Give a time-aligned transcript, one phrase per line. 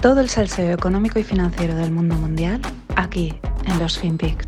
[0.00, 2.60] Todo el salseo económico y financiero del mundo mundial
[2.94, 4.46] aquí en los FinPix.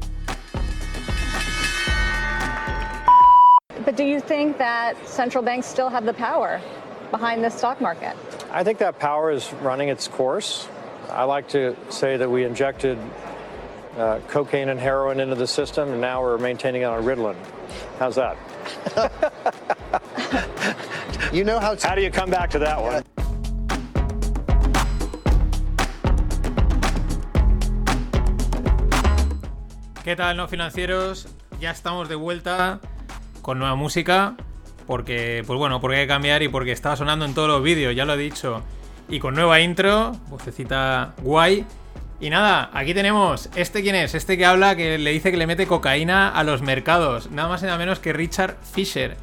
[3.85, 6.61] But do you think that central banks still have the power
[7.11, 8.15] behind the stock market?
[8.53, 10.69] I think that power is running its course.
[11.11, 12.99] I like to say that we injected
[13.99, 17.37] uh, cocaine and heroin into the system, and now we're maintaining it on Ritalin.
[17.99, 18.37] How's that?
[21.33, 21.77] You know how.
[21.81, 23.05] How do you come back to that one?
[30.11, 31.29] ¿Qué tal, no financieros?
[31.61, 32.81] Ya estamos de vuelta
[33.43, 34.35] con nueva música.
[34.89, 37.95] Porque, pues bueno, porque hay que cambiar y porque estaba sonando en todos los vídeos,
[37.95, 38.61] ya lo he dicho.
[39.09, 41.65] Y con nueva intro, vocecita guay.
[42.19, 43.51] Y nada, aquí tenemos.
[43.55, 44.17] ¿Este quién es?
[44.17, 47.31] Este que habla que le dice que le mete cocaína a los mercados.
[47.31, 49.17] Nada más y nada menos que Richard Fisher.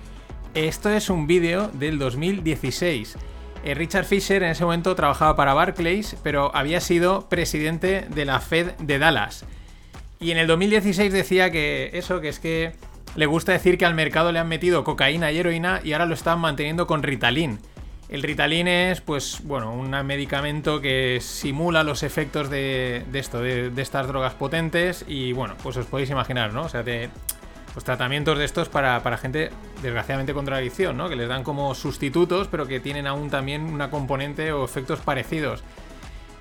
[0.54, 3.18] Esto es un vídeo del 2016.
[3.66, 8.40] Eh, Richard Fisher en ese momento trabajaba para Barclays, pero había sido presidente de la
[8.40, 9.46] Fed de Dallas.
[10.20, 12.74] Y en el 2016 decía que eso, que es que
[13.16, 16.14] le gusta decir que al mercado le han metido cocaína y heroína y ahora lo
[16.14, 17.60] están manteniendo con Ritalin.
[18.10, 23.72] El Ritalin es, pues, bueno, un medicamento que simula los efectos de, de esto, de,
[23.78, 26.64] estas drogas potentes y, bueno, pues os podéis imaginar, ¿no?
[26.64, 27.10] O sea, de,
[27.74, 31.10] pues tratamientos de estos para, para gente desgraciadamente con adicción, ¿no?
[31.10, 35.62] Que les dan como sustitutos, pero que tienen aún también una componente o efectos parecidos.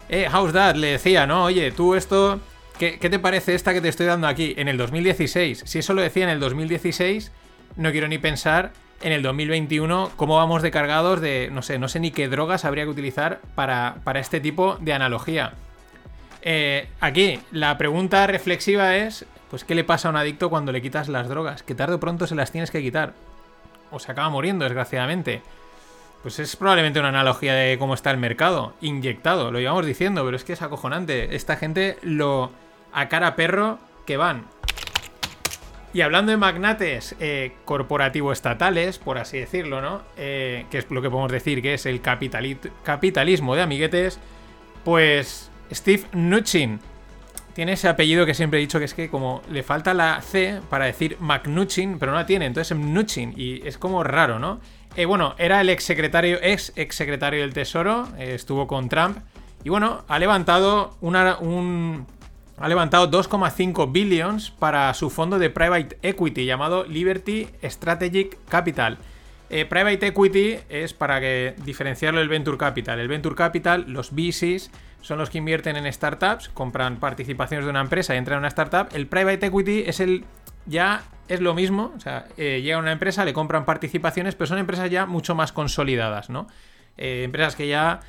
[0.08, 1.44] Eh, House Dad le decía, ¿no?
[1.44, 2.38] Oye, tú esto,
[2.78, 5.62] ¿qué, ¿qué te parece esta que te estoy dando aquí en el 2016?
[5.66, 7.32] Si eso lo decía en el 2016,
[7.76, 11.88] no quiero ni pensar en el 2021 cómo vamos de cargados de, no sé, no
[11.88, 15.54] sé ni qué drogas habría que utilizar para, para este tipo de analogía.
[16.42, 20.80] Eh, aquí, la pregunta reflexiva es, pues, ¿qué le pasa a un adicto cuando le
[20.80, 21.62] quitas las drogas?
[21.62, 23.14] Que tarde o pronto se las tienes que quitar.
[23.90, 25.42] O se acaba muriendo, desgraciadamente.
[26.22, 28.74] Pues es probablemente una analogía de cómo está el mercado.
[28.80, 31.34] Inyectado, lo llevamos diciendo, pero es que es acojonante.
[31.34, 32.50] Esta gente lo...
[32.92, 34.44] a cara perro que van.
[35.92, 40.02] Y hablando de magnates eh, corporativo-estatales, por así decirlo, ¿no?
[40.18, 44.18] Eh, que es lo que podemos decir que es el capitali- capitalismo de amiguetes,
[44.84, 46.80] pues Steve Mnuchin
[47.54, 50.60] tiene ese apellido que siempre he dicho que es que como le falta la C
[50.68, 54.60] para decir McNuchin, pero no la tiene, entonces es Mnuchin y es como raro, ¿no?
[54.96, 59.16] Eh, bueno, era el ex secretario, ex ex secretario del Tesoro, eh, estuvo con Trump
[59.64, 62.06] y bueno, ha levantado un,
[62.58, 68.98] ha levantado 2,5 billions para su fondo de private equity llamado Liberty Strategic Capital.
[69.48, 72.98] Eh, private equity es para que diferenciarlo del venture capital.
[72.98, 74.70] El venture capital, los VCs,
[75.02, 78.48] son los que invierten en startups, compran participaciones de una empresa y entran en una
[78.48, 78.88] startup.
[78.92, 80.24] El private equity es el
[80.64, 84.58] ya es lo mismo, o sea, eh, llega una empresa, le compran participaciones, pero son
[84.58, 86.48] empresas ya mucho más consolidadas, ¿no?
[86.96, 88.00] Eh, empresas que ya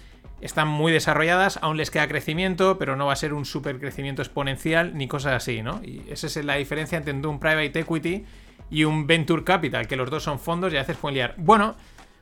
[0.42, 4.22] están muy desarrolladas, aún les queda crecimiento, pero no va a ser un super crecimiento
[4.22, 5.82] exponencial ni cosas así, ¿no?
[5.84, 8.26] Y esa es la diferencia entre un private equity
[8.70, 11.34] y un venture capital, que los dos son fondos y a veces pueden liar.
[11.38, 11.76] Bueno,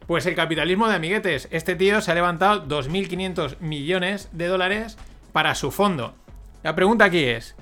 [0.08, 1.48] pues el capitalismo de amiguetes.
[1.52, 4.98] Este tío se ha levantado 2.500 millones de dólares
[5.34, 6.16] para su fondo.
[6.64, 7.56] La pregunta aquí es,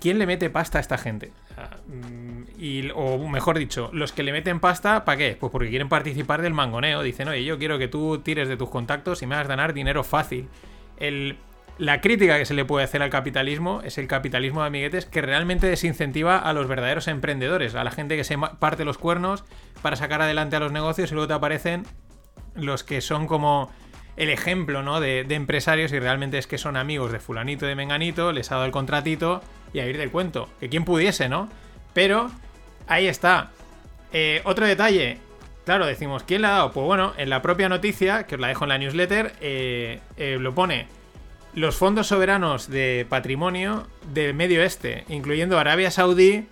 [0.00, 1.32] ¿quién le mete pasta a esta gente?
[1.50, 2.37] O sea, mm,
[2.94, 5.36] O mejor dicho, los que le meten pasta, ¿para qué?
[5.38, 7.02] Pues porque quieren participar del mangoneo.
[7.02, 10.02] Dicen, oye, yo quiero que tú tires de tus contactos y me hagas ganar dinero
[10.02, 10.48] fácil.
[10.96, 11.36] El,
[11.78, 15.22] la crítica que se le puede hacer al capitalismo es el capitalismo de amiguetes que
[15.22, 19.44] realmente desincentiva a los verdaderos emprendedores, a la gente que se parte los cuernos
[19.80, 21.84] para sacar adelante a los negocios y luego te aparecen
[22.56, 23.70] los que son como
[24.16, 25.00] el ejemplo ¿no?
[25.00, 28.56] de, de empresarios y realmente es que son amigos de fulanito de menganito, les ha
[28.56, 29.40] dado el contratito
[29.72, 30.48] y a ir del cuento.
[30.58, 31.48] Que quien pudiese, ¿no?
[31.94, 32.32] Pero
[32.88, 33.50] ahí está.
[34.12, 35.18] Eh, otro detalle.
[35.64, 36.72] Claro, decimos, ¿quién le ha dado?
[36.72, 40.38] Pues bueno, en la propia noticia, que os la dejo en la newsletter, eh, eh,
[40.40, 40.86] lo pone.
[41.54, 46.46] Los fondos soberanos de patrimonio del Medio Este, incluyendo Arabia Saudí,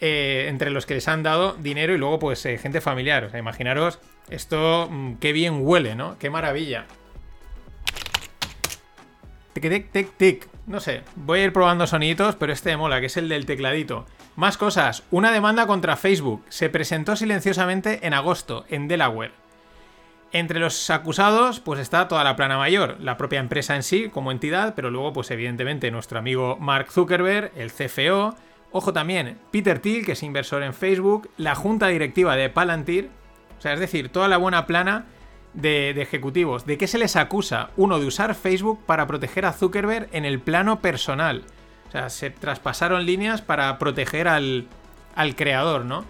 [0.00, 3.24] entre los que les han dado dinero y luego pues gente familiar.
[3.24, 3.98] O sea, imaginaros
[4.30, 6.18] esto, mm, qué bien huele, ¿no?
[6.18, 6.86] Qué maravilla.
[9.54, 10.48] Tic, tic, tic, tic.
[10.66, 13.46] No sé, voy a ir probando soniditos, pero este me mola, que es el del
[13.46, 14.06] tecladito.
[14.38, 15.02] Más cosas.
[15.10, 16.44] Una demanda contra Facebook.
[16.48, 19.32] Se presentó silenciosamente en agosto, en Delaware.
[20.30, 24.30] Entre los acusados, pues está toda la plana mayor, la propia empresa en sí como
[24.30, 28.36] entidad, pero luego, pues evidentemente, nuestro amigo Mark Zuckerberg, el CFO,
[28.70, 33.10] ojo también, Peter Thiel, que es inversor en Facebook, la junta directiva de Palantir,
[33.58, 35.06] o sea, es decir, toda la buena plana
[35.52, 36.64] de, de ejecutivos.
[36.64, 37.70] ¿De qué se les acusa?
[37.76, 41.42] Uno, de usar Facebook para proteger a Zuckerberg en el plano personal.
[41.88, 44.66] O sea, se traspasaron líneas para proteger al,
[45.14, 46.04] al creador, ¿no?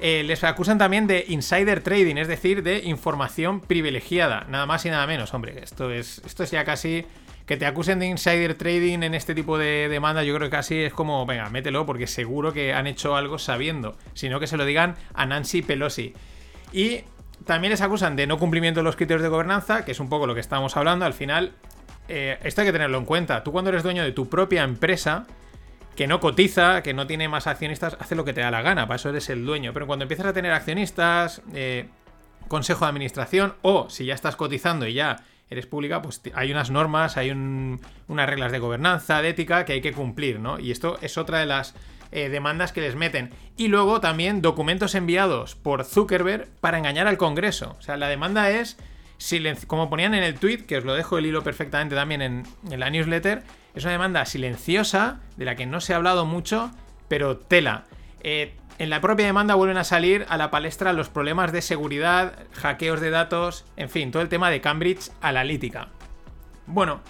[0.00, 4.46] Eh, les acusan también de insider trading, es decir, de información privilegiada.
[4.48, 5.60] Nada más y nada menos, hombre.
[5.62, 7.06] Esto es, esto es ya casi
[7.46, 10.76] que te acusen de insider trading en este tipo de demanda, yo creo que casi
[10.78, 14.64] es como, venga, mételo, porque seguro que han hecho algo sabiendo, sino que se lo
[14.64, 16.14] digan a Nancy Pelosi.
[16.72, 17.00] Y
[17.44, 20.26] también les acusan de no cumplimiento de los criterios de gobernanza, que es un poco
[20.26, 21.04] lo que estamos hablando.
[21.04, 21.52] Al final,
[22.14, 23.42] eh, esto hay que tenerlo en cuenta.
[23.42, 25.26] Tú cuando eres dueño de tu propia empresa,
[25.96, 28.86] que no cotiza, que no tiene más accionistas, hace lo que te da la gana,
[28.86, 29.72] para eso eres el dueño.
[29.72, 31.88] Pero cuando empiezas a tener accionistas, eh,
[32.48, 36.70] consejo de administración, o si ya estás cotizando y ya eres pública, pues hay unas
[36.70, 40.58] normas, hay unas reglas de gobernanza, de ética que hay que cumplir, ¿no?
[40.58, 41.74] Y esto es otra de las
[42.10, 43.30] eh, demandas que les meten.
[43.56, 47.74] Y luego también documentos enviados por Zuckerberg para engañar al Congreso.
[47.78, 48.76] O sea, la demanda es,
[49.66, 52.80] como ponían en el tweet, que os lo dejo el hilo perfectamente también en, en
[52.80, 53.42] la newsletter,
[53.74, 56.70] es una demanda silenciosa, de la que no se ha hablado mucho,
[57.08, 57.84] pero tela.
[58.22, 62.34] Eh, en la propia demanda vuelven a salir a la palestra los problemas de seguridad,
[62.52, 65.88] hackeos de datos, en fin, todo el tema de Cambridge Analytica.
[66.66, 67.00] Bueno,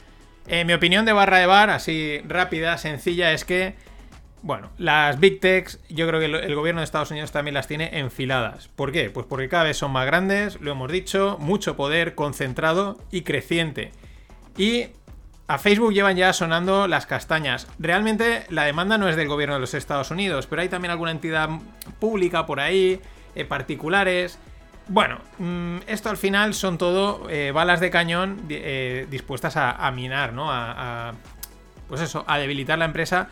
[0.47, 3.77] eh, mi opinión de barra de bar, así rápida, sencilla, es que,
[4.43, 7.99] bueno, las Big Techs, yo creo que el gobierno de Estados Unidos también las tiene
[7.99, 8.69] enfiladas.
[8.69, 9.09] ¿Por qué?
[9.09, 13.93] Pues porque cada vez son más grandes, lo hemos dicho, mucho poder concentrado y creciente.
[14.57, 14.87] Y
[15.47, 17.69] a Facebook llevan ya sonando las castañas.
[17.79, 21.11] Realmente la demanda no es del gobierno de los Estados Unidos, pero hay también alguna
[21.11, 21.49] entidad
[22.01, 23.01] pública por ahí,
[23.35, 24.39] eh, particulares.
[24.89, 30.33] Bueno, mm, esto al final son todo eh, balas de cañón eh, dispuestas a, minar,
[30.33, 30.51] ¿no?
[30.51, 31.13] A,
[31.89, 33.29] pues eso, a debilitar la empresa.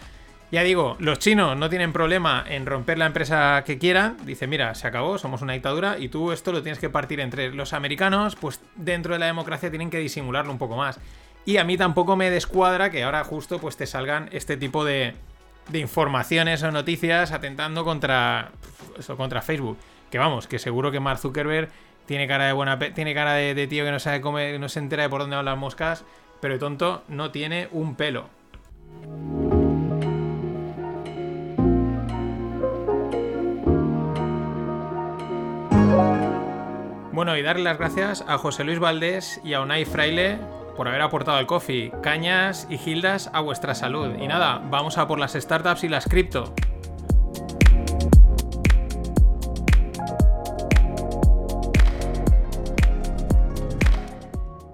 [0.50, 4.16] Ya digo, los chinos no tienen problema en romper la empresa que quieran.
[4.24, 7.52] Dice, mira, se acabó, somos una dictadura y tú esto lo tienes que partir entre
[7.52, 10.98] los americanos, pues dentro de la democracia tienen que disimularlo un poco más.
[11.44, 15.14] Y a mí tampoco me descuadra que ahora justo pues te salgan este tipo de,
[15.72, 18.50] informaciones o noticias atentando contra,
[18.98, 19.78] eso, contra Facebook.
[20.10, 21.68] Que vamos, que seguro que Mark Zuckerberg
[22.06, 25.04] tiene cara de buena tiene cara de, tío que no sabe cómo, no se entera
[25.04, 26.04] de por dónde van las moscas,
[26.40, 28.28] pero de tonto no tiene un pelo.
[37.20, 40.38] Bueno, y darle las gracias a José Luis Valdés y a Unai Fraile
[40.74, 44.14] por haber aportado el coffee, cañas y gildas a vuestra salud.
[44.18, 46.54] Y nada, vamos a por las startups y las cripto.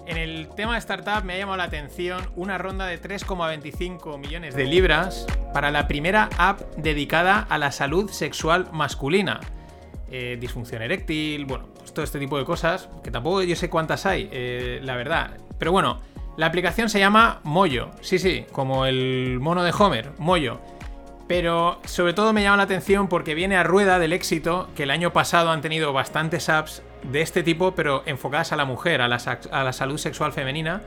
[0.07, 4.55] En el tema de startup me ha llamado la atención una ronda de 3,25 millones
[4.55, 9.41] de libras para la primera app dedicada a la salud sexual masculina.
[10.11, 14.07] Eh, disfunción eréctil, bueno, pues todo este tipo de cosas, que tampoco yo sé cuántas
[14.07, 15.37] hay, eh, la verdad.
[15.59, 16.01] Pero bueno,
[16.37, 17.91] la aplicación se llama Moyo.
[18.03, 20.61] Sí, sí, como el mono de Homer, Moyo.
[21.27, 24.93] Pero sobre todo me llama la atención porque viene a rueda del éxito que el
[24.93, 29.09] año pasado han tenido bastantes apps de este tipo, pero enfocadas a la mujer, a
[29.09, 30.83] la, salud sexual femenina,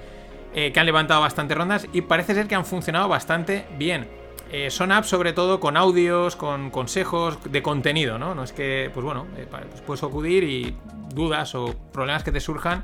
[0.55, 4.07] eh, que han levantado bastantes rondas y parece ser que han funcionado bastante bien.
[4.51, 8.33] Eh, son apps sobre todo con audios, con consejos de contenido, ¿no?
[8.33, 10.75] No es que, pues bueno, eh, pues puedes acudir y
[11.13, 12.83] dudas o problemas que te surjan,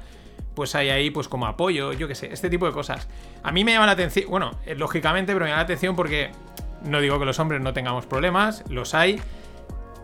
[0.54, 3.08] pues hay ahí pues como apoyo, yo qué sé, este tipo de cosas.
[3.42, 6.32] A mí me llama la atención, bueno, eh, lógicamente, pero me llama la atención porque
[6.84, 9.20] no digo que los hombres no tengamos problemas, los hay,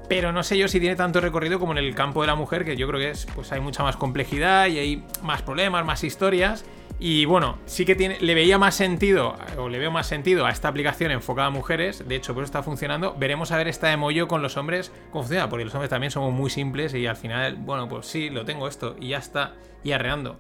[0.10, 2.66] pero no sé yo si tiene tanto recorrido como en el campo de la mujer,
[2.66, 6.04] que yo creo que es, pues hay mucha más complejidad y hay más problemas, más
[6.04, 6.66] historias.
[7.04, 10.52] Y bueno, sí que tiene, le veía más sentido, o le veo más sentido a
[10.52, 12.08] esta aplicación enfocada a mujeres.
[12.08, 13.16] De hecho, por está funcionando.
[13.18, 16.12] Veremos a ver esta de Moyo con los hombres cómo funciona, porque los hombres también
[16.12, 19.56] somos muy simples y al final, bueno, pues sí, lo tengo esto y ya está,
[19.84, 20.40] y arreando.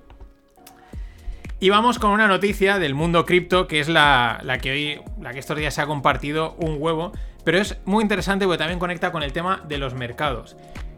[1.59, 5.33] Y vamos con una noticia del mundo cripto, que es la, la, que hoy, la
[5.33, 7.11] que estos días se ha compartido un huevo,
[7.43, 10.55] pero es muy interesante porque también conecta con el tema de los mercados.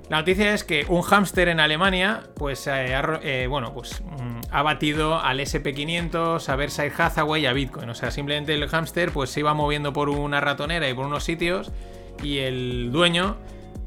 [0.09, 2.93] La noticia es que un hámster en Alemania, pues, eh,
[3.23, 7.89] eh, bueno, pues mm, ha batido al SP500, a Berkshire Hathaway y a Bitcoin.
[7.89, 11.23] O sea, simplemente el hámster pues se iba moviendo por una ratonera y por unos
[11.23, 11.71] sitios
[12.21, 13.37] y el dueño,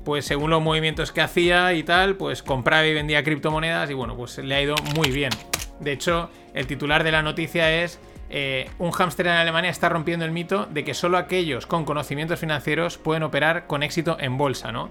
[0.04, 4.16] pues según los movimientos que hacía y tal, pues compraba y vendía criptomonedas y bueno,
[4.16, 5.30] pues le ha ido muy bien.
[5.80, 10.24] De hecho, el titular de la noticia es eh, un hámster en Alemania está rompiendo
[10.24, 14.72] el mito de que solo aquellos con conocimientos financieros pueden operar con éxito en bolsa,
[14.72, 14.88] ¿no?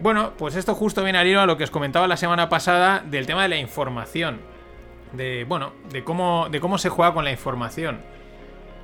[0.00, 3.02] Bueno, pues esto justo viene al hilo a lo que os comentaba la semana pasada
[3.04, 4.40] del tema de la información.
[5.12, 8.00] De, bueno, de cómo, de cómo se juega con la información.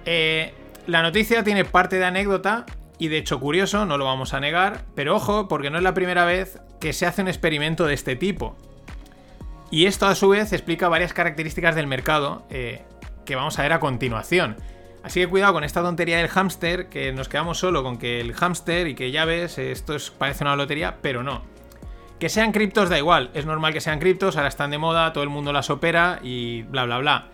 [0.06, 0.52] Eh,
[0.86, 2.66] la noticia tiene parte de anécdota
[2.98, 5.94] y de hecho curioso, no lo vamos a negar, pero ojo, porque no es la
[5.94, 8.56] primera vez que se hace un experimento de este tipo.
[9.70, 12.82] Y esto a su vez explica varias características del mercado eh,
[13.24, 14.56] que vamos a ver a continuación.
[15.04, 18.32] Así que cuidado con esta tontería del hámster, que nos quedamos solo con que el
[18.32, 21.42] hámster y que ya ves, esto parece una lotería, pero no.
[22.18, 25.22] Que sean criptos da igual, es normal que sean criptos, ahora están de moda, todo
[25.22, 27.26] el mundo las opera y bla bla bla.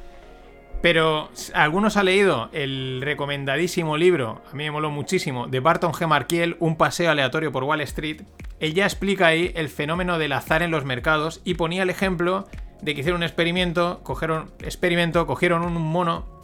[0.83, 6.09] Pero algunos ha leído el recomendadísimo libro, a mí me moló muchísimo, de Barton G.
[6.09, 8.23] Markiel, Un paseo aleatorio por Wall Street.
[8.59, 12.49] Él ya explica ahí el fenómeno del azar en los mercados y ponía el ejemplo
[12.83, 16.40] de que hicieron un experimento, cogieron, experimento, cogieron un mono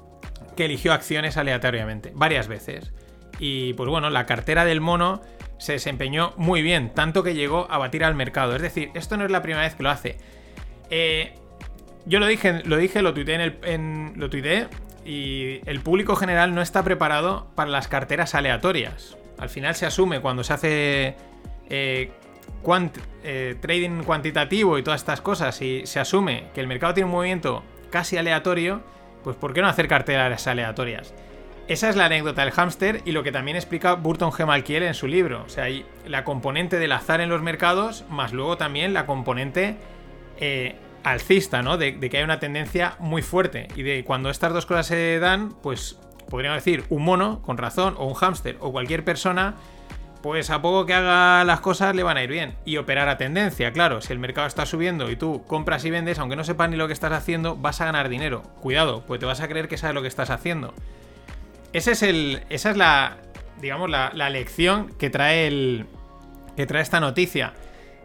[0.56, 2.92] que eligió acciones aleatoriamente, varias veces.
[3.38, 5.20] Y pues bueno, la cartera del mono
[5.58, 8.56] se desempeñó muy bien, tanto que llegó a batir al mercado.
[8.56, 10.18] Es decir, esto no es la primera vez que lo hace.
[10.90, 11.34] Eh,
[12.06, 14.28] yo lo dije, lo dije, lo tuiteé en, el, lo
[15.04, 19.16] y el público general no está preparado para las carteras aleatorias.
[19.38, 21.16] Al final se asume cuando se hace
[21.68, 22.10] eh,
[23.24, 27.12] eh, trading cuantitativo y todas estas cosas y se asume que el mercado tiene un
[27.12, 28.82] movimiento casi aleatorio,
[29.26, 31.12] pues ¿por qué no hacer carteras aleatorias?
[31.66, 34.46] Esa es la anécdota del hámster y lo que también explica Burton G.
[34.46, 35.42] Malkiel en su libro.
[35.44, 39.78] O sea, hay la componente del azar en los mercados, más luego también la componente
[40.38, 41.76] eh, alcista, ¿no?
[41.76, 43.66] De, que hay una tendencia muy fuerte.
[43.74, 45.98] Y de cuando estas dos cosas se dan, pues
[46.30, 49.56] podríamos decir un mono, con razón, o un hámster, o cualquier persona,
[50.22, 52.54] pues a poco que haga las cosas le van a ir bien.
[52.64, 56.18] Y operar a tendencia, claro, si el mercado está subiendo y tú compras y vendes,
[56.18, 58.42] aunque no sepas ni lo que estás haciendo, vas a ganar dinero.
[58.60, 60.74] Cuidado, pues te vas a creer que sabes lo que estás haciendo.
[61.72, 63.18] Ese es el, esa es la,
[63.60, 65.86] digamos, la, la lección que trae el,
[66.56, 67.52] que trae esta noticia.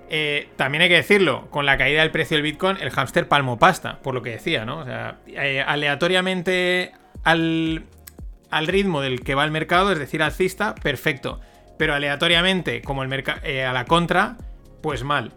[0.10, 3.58] Eh, también hay que decirlo, con la caída del precio del Bitcoin, el hámster palmo
[3.58, 4.80] pasta, por lo que decía, ¿no?
[4.80, 6.92] O sea, eh, aleatoriamente
[7.24, 7.86] al,
[8.50, 11.40] al, ritmo del que va el mercado, es decir, alcista, perfecto.
[11.78, 14.38] Pero aleatoriamente, como el eh, a la contra,
[14.82, 15.34] pues mal.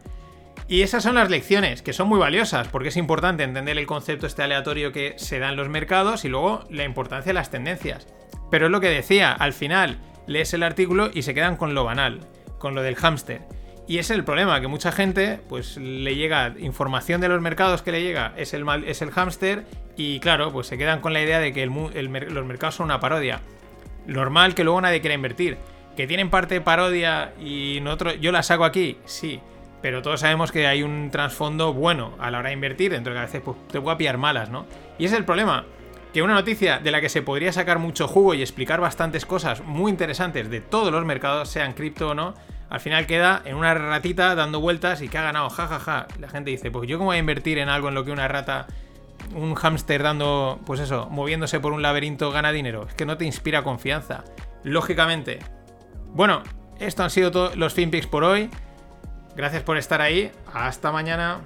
[0.67, 4.27] Y esas son las lecciones, que son muy valiosas, porque es importante entender el concepto
[4.27, 8.07] este aleatorio que se da en los mercados y luego la importancia de las tendencias.
[8.51, 11.85] Pero es lo que decía, al final lees el artículo y se quedan con lo
[11.85, 12.21] banal,
[12.59, 13.43] con lo del hámster.
[13.87, 17.83] Y ese es el problema, que mucha gente pues le llega información de los mercados
[17.83, 21.21] que le llega, es el, es el hámster y claro, pues se quedan con la
[21.21, 23.43] idea de que los mercados son una parodia.
[24.07, 25.59] Normal que luego nadie quiera invertir.
[25.97, 28.99] ¿Que tienen parte parodia y nosotros, yo la saco aquí?
[29.05, 29.41] Sí.
[29.81, 33.17] Pero todos sabemos que hay un trasfondo bueno a la hora de invertir, dentro de
[33.17, 34.67] que a veces pues, te puede pillar malas, ¿no?
[34.99, 35.67] Y ese es el problema.
[36.13, 39.63] Que una noticia de la que se podría sacar mucho jugo y explicar bastantes cosas
[39.63, 42.35] muy interesantes de todos los mercados, sean cripto o no,
[42.71, 45.79] al final queda en una ratita dando vueltas y que ha ganado, jajaja.
[45.79, 46.19] Ja, ja.
[46.19, 48.27] La gente dice, pues yo cómo voy a invertir en algo en lo que una
[48.27, 48.67] rata,
[49.35, 52.87] un hámster dando, pues eso, moviéndose por un laberinto gana dinero.
[52.89, 54.25] Es que no te inspira confianza.
[54.65, 55.41] Lógicamente.
[56.15, 56.45] Bueno,
[56.79, 58.49] esto han sido todos los FinPix por hoy.
[59.35, 60.31] Gracias por estar ahí.
[60.53, 61.41] Hasta mañana.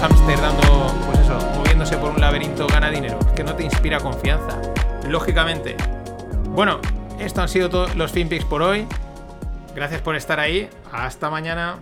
[0.00, 3.18] Hámster dando, pues eso, moviéndose por un laberinto gana dinero.
[3.34, 4.56] Que no te inspira confianza.
[5.08, 5.76] Lógicamente.
[6.50, 6.78] Bueno,
[7.18, 8.86] esto han sido todos los FinPix por hoy.
[9.74, 10.70] Gracias por estar ahí.
[10.92, 11.78] Hasta mañana.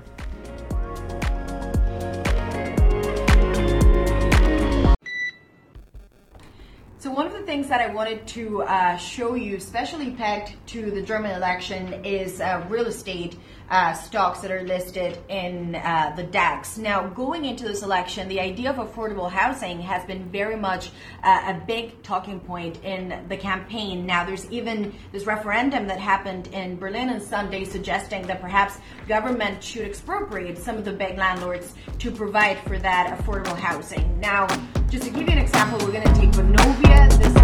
[7.05, 10.91] So one of the things that I wanted to uh, show you, especially pegged to
[10.91, 13.37] the German election, is uh, real estate
[13.71, 16.77] uh, stocks that are listed in uh, the DAX.
[16.77, 20.91] Now, going into this election, the idea of affordable housing has been very much
[21.23, 24.07] uh, a big talking point in the campaign.
[24.07, 28.79] Now, there's even this referendum that happened in Berlin on Sunday suggesting that perhaps
[29.09, 34.21] government should expropriate some of the big landlords to provide for that affordable housing.
[34.21, 34.47] Now,
[34.91, 37.19] just to give you an example, we're going to take Vonovia.
[37.19, 37.44] This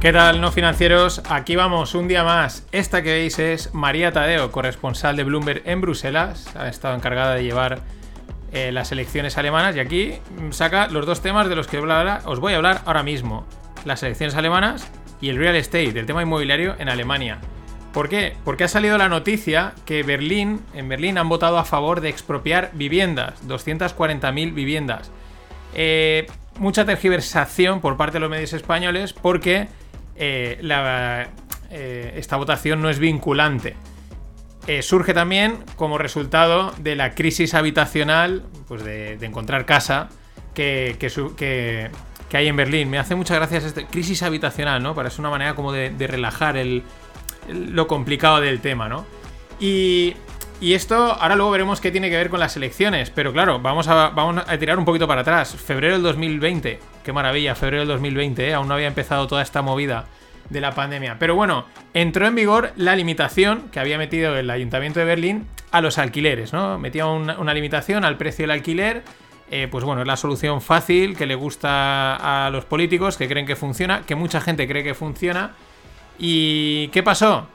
[0.00, 1.22] ¿Qué tal, no financieros?
[1.30, 2.66] Aquí vamos un día más.
[2.70, 6.54] Esta que veis es María Tadeo, corresponsal de Bloomberg en Bruselas.
[6.54, 7.80] Ha estado encargada de llevar
[8.52, 10.14] eh, las elecciones alemanas y aquí
[10.50, 13.46] saca los dos temas de los que os voy a hablar ahora mismo.
[13.86, 14.86] Las elecciones alemanas
[15.20, 17.38] y el real estate, el tema inmobiliario en Alemania.
[17.94, 18.36] ¿Por qué?
[18.44, 22.70] Porque ha salido la noticia que Berlín, en Berlín han votado a favor de expropiar
[22.74, 25.10] viviendas, 240.000 viviendas.
[25.74, 26.26] Eh,
[26.58, 29.68] mucha tergiversación por parte de los medios españoles porque
[30.16, 30.58] eh,
[31.70, 33.74] eh, esta votación no es vinculante.
[34.82, 40.08] surge también como resultado de la crisis habitacional, pues de, encontrar casa
[40.54, 41.90] que, que,
[42.32, 42.90] hay en Berlín.
[42.90, 44.94] Me hace muchas gracias esta crisis habitacional, ¿no?
[44.94, 46.82] Para es una manera como de, de relajar el,
[47.48, 49.06] lo complicado del tema, ¿no?
[49.60, 50.14] Y,
[50.60, 54.08] esto, ahora luego veremos qué tiene que ver con las elecciones, pero claro, vamos a,
[54.10, 55.54] vamos a tirar un poquito para atrás.
[55.54, 58.54] Febrero del 2020, qué maravilla, febrero del 2020, ¿eh?
[58.54, 60.06] aún no había empezado toda esta movida
[60.48, 61.16] de la pandemia.
[61.18, 65.80] Pero bueno, entró en vigor la limitación que había metido el Ayuntamiento de Berlín a
[65.80, 66.78] los alquileres, ¿no?
[66.78, 69.02] Metía una, limitación al precio del alquiler.
[69.50, 73.46] Eh, pues bueno, es la solución fácil que le gusta a los políticos, que creen
[73.46, 75.52] que funciona, que mucha gente cree que funciona
[76.18, 77.46] ¿Y qué pasó?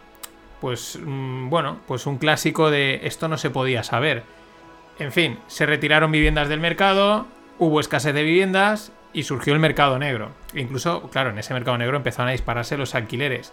[0.62, 4.24] Pues mm, bueno, pues un clásico de esto no se podía saber.
[5.00, 7.26] En fin, se retiraron viviendas del mercado,
[7.58, 10.32] hubo escasez de viviendas y surgió el mercado negro.
[10.54, 13.52] incluso, claro, en ese mercado negro empezaron a dispararse los alquileres.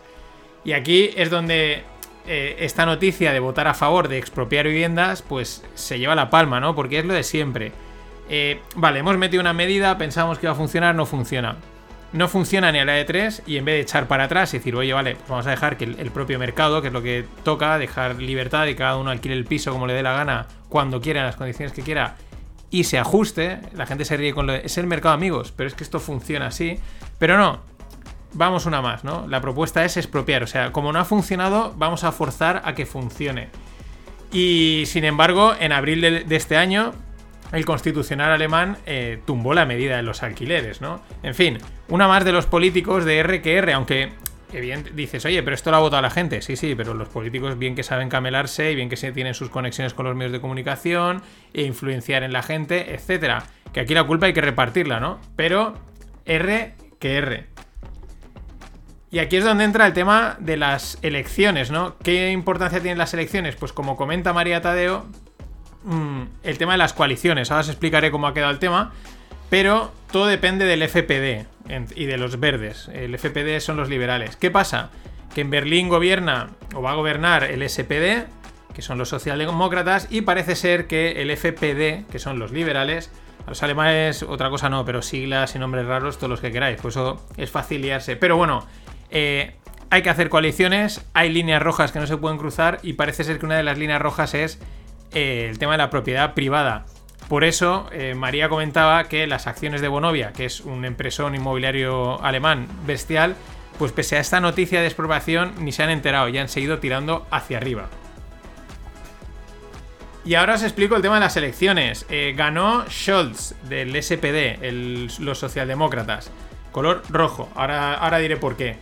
[0.65, 1.85] Y aquí es donde
[2.27, 6.61] eh, esta noticia de votar a favor de expropiar viviendas, pues se lleva la palma,
[6.61, 6.75] ¿no?
[6.75, 7.73] Porque es lo de siempre.
[8.29, 11.57] Eh, vale, hemos metido una medida, pensamos que iba a funcionar, no funciona.
[12.13, 14.59] No funciona ni a la de 3 y en vez de echar para atrás y
[14.59, 17.27] decir, oye, vale, pues vamos a dejar que el, propio mercado, que es lo que
[17.45, 21.03] toca, dejar libertad y cada uno alquile el piso como le dé la gana, cuando
[21.03, 22.17] quiera, en las condiciones que quiera,
[22.71, 25.69] y se ajuste, la gente se ríe con lo de, es el mercado amigos, pero
[25.69, 26.79] es que esto funciona así.
[27.19, 27.61] Pero no,
[28.33, 29.27] vamos una más, ¿no?
[29.27, 32.87] La propuesta es expropiar, o sea, como no ha funcionado, vamos a forzar a que
[32.87, 33.49] funcione.
[34.33, 36.95] Y sin embargo, en abril de este año,
[37.53, 41.01] el constitucional alemán eh, tumbó la medida de los alquileres, ¿no?
[41.23, 41.59] En fin,
[41.89, 44.13] una más de los políticos de R que R, aunque
[44.53, 46.43] evidente, dices, oye, pero esto lo ha votado la gente.
[46.43, 49.51] Sí, sí, pero los políticos bien que saben camelarse y bien que se tienen sus
[49.51, 53.45] conexiones con los medios de comunicación e influenciar en la gente, etcétera.
[53.73, 55.21] Que aquí la culpa hay que repartirla, ¿no?
[55.37, 55.75] Pero
[56.25, 57.47] R que R.
[59.11, 61.97] Y aquí es donde entra el tema de las elecciones, ¿no?
[62.03, 63.57] ¿Qué importancia tienen las elecciones?
[63.57, 65.07] Pues como comenta María Tadeo,
[65.85, 67.51] Mm, el tema de las coaliciones.
[67.51, 68.93] Ahora os explicaré cómo ha quedado el tema.
[69.51, 71.47] Pero todo depende del FPD
[71.95, 72.89] y de los verdes.
[72.93, 74.37] El FPD son los liberales.
[74.37, 74.91] ¿Qué pasa?
[75.35, 78.27] Que en Berlín gobierna o va a gobernar el SPD,
[78.75, 83.11] que son los socialdemócratas, y parece ser que el FPD, que son los liberales,
[83.47, 86.79] a los alemanes otra cosa no, pero siglas y nombres raros, todos los que queráis.
[86.81, 88.17] Pues eso es fácil liarse.
[88.17, 88.67] Pero bueno,
[89.11, 89.55] eh,
[89.91, 93.39] hay que hacer coaliciones, hay líneas rojas que no se pueden cruzar, y parece ser
[93.39, 94.61] que una de las líneas rojas es
[95.15, 96.85] eh, el tema de la propiedad privada.
[97.29, 102.23] Por eso, eh, María comentaba que las acciones de Bonovia, que es un empresón inmobiliario
[102.25, 103.37] alemán bestial,
[103.79, 107.27] pues pese a esta noticia de expropiación ni se han enterado y han seguido tirando
[107.31, 107.89] hacia arriba.
[110.25, 112.07] Y ahora os explico el tema de las elecciones.
[112.11, 114.59] Eh, ganó Scholz del SPD,
[115.21, 116.31] los socialdemócratas.
[116.73, 117.49] Color rojo.
[117.55, 118.77] Ahora, ahora diré por qué.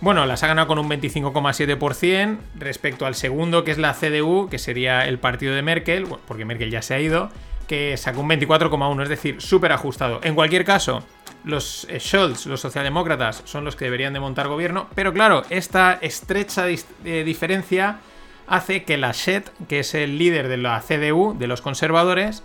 [0.00, 4.58] Bueno, las ha ganado con un 25,7% respecto al segundo, que es la CDU, que
[4.58, 7.30] sería el partido de Merkel, porque Merkel ya se ha ido,
[7.66, 10.20] que sacó un 24,1%, es decir, súper ajustado.
[10.22, 11.02] En cualquier caso,
[11.44, 15.98] los eh, Scholz, los socialdemócratas, son los que deberían de montar gobierno, pero claro, esta
[16.00, 17.98] estrecha eh, diferencia
[18.46, 22.42] hace que la Schet, que es el líder de la CDU, de los conservadores,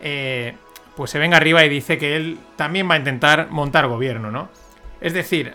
[0.00, 0.54] eh,
[0.96, 4.50] pues se venga arriba y dice que él también va a intentar montar gobierno, ¿no?
[5.00, 5.54] Es decir,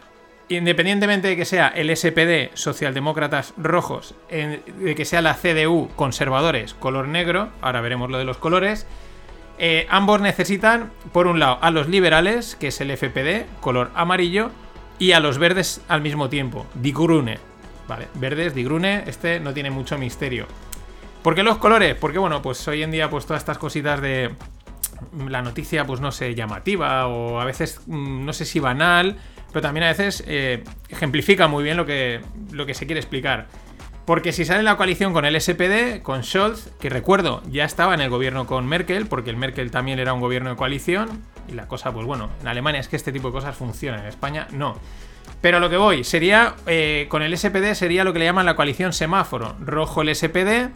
[0.49, 7.07] independientemente de que sea el SPD, socialdemócratas rojos, de que sea la CDU, conservadores, color
[7.07, 8.85] negro, ahora veremos lo de los colores,
[9.57, 14.51] eh, ambos necesitan, por un lado, a los liberales, que es el FPD, color amarillo,
[14.99, 17.39] y a los verdes al mismo tiempo, Die Grune.
[17.87, 20.47] Vale, verdes, Die Grune, este no tiene mucho misterio.
[21.21, 21.95] ¿Por qué los colores?
[21.95, 24.31] Porque bueno, pues hoy en día pues todas estas cositas de
[25.27, 29.17] la noticia pues no sé, llamativa o a veces mm, no sé si banal,
[29.55, 32.19] pero también a veces eh, ejemplifica muy bien lo que,
[32.51, 33.47] lo que se quiere explicar.
[34.03, 38.01] Porque si sale la coalición con el SPD, con Scholz, que recuerdo, ya estaba en
[38.01, 41.69] el gobierno con Merkel, porque el Merkel también era un gobierno de coalición, y la
[41.69, 44.77] cosa, pues bueno, en Alemania es que este tipo de cosas funcionan, en España no.
[45.39, 48.57] Pero lo que voy, sería, eh, con el SPD sería lo que le llaman la
[48.57, 49.55] coalición semáforo.
[49.61, 50.69] Rojo el SPD,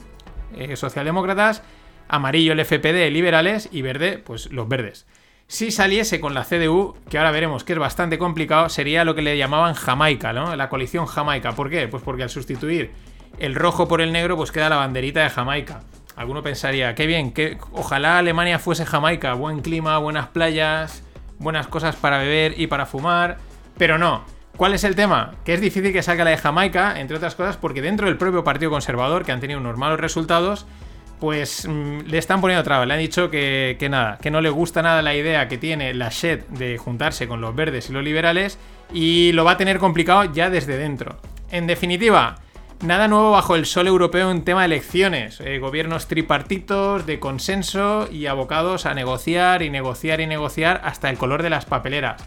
[0.55, 1.63] eh, socialdemócratas,
[2.07, 5.05] amarillo el FPD, liberales, y verde, pues los verdes.
[5.51, 9.23] Si saliese con la CDU, que ahora veremos que es bastante complicado, sería lo que
[9.23, 10.55] le llamaban Jamaica, ¿no?
[10.55, 11.53] La coalición Jamaica.
[11.53, 11.87] ¿Por qué?
[11.87, 12.91] Pues porque al sustituir
[13.39, 15.81] el rojo por el negro, pues queda la banderita de Jamaica.
[16.15, 21.01] Alguno pensaría, qué bien, que ojalá Alemania fuese Jamaica, buen clima, buenas playas,
[21.39, 23.39] buenas cosas para beber y para fumar,
[23.75, 24.25] pero no.
[24.55, 25.31] ¿Cuál es el tema?
[25.45, 28.43] Que es difícil que salga la de Jamaica, entre otras cosas, porque dentro del propio
[28.43, 30.67] Partido Conservador, que han tenido unos malos resultados,
[31.19, 32.87] pues mm, le están poniendo trabas.
[32.87, 36.09] Le han dicho que, nada, que no le gusta nada la idea que tiene la
[36.09, 38.57] Shed de juntarse con los verdes y los liberales
[38.93, 41.17] y lo va a tener complicado ya desde dentro.
[41.51, 42.37] En definitiva,
[42.81, 45.41] nada nuevo bajo el sol europeo en tema de elecciones.
[45.41, 51.17] Eh, gobiernos tripartitos, de consenso y abocados a negociar y negociar y negociar hasta el
[51.17, 52.23] color de las papeleras.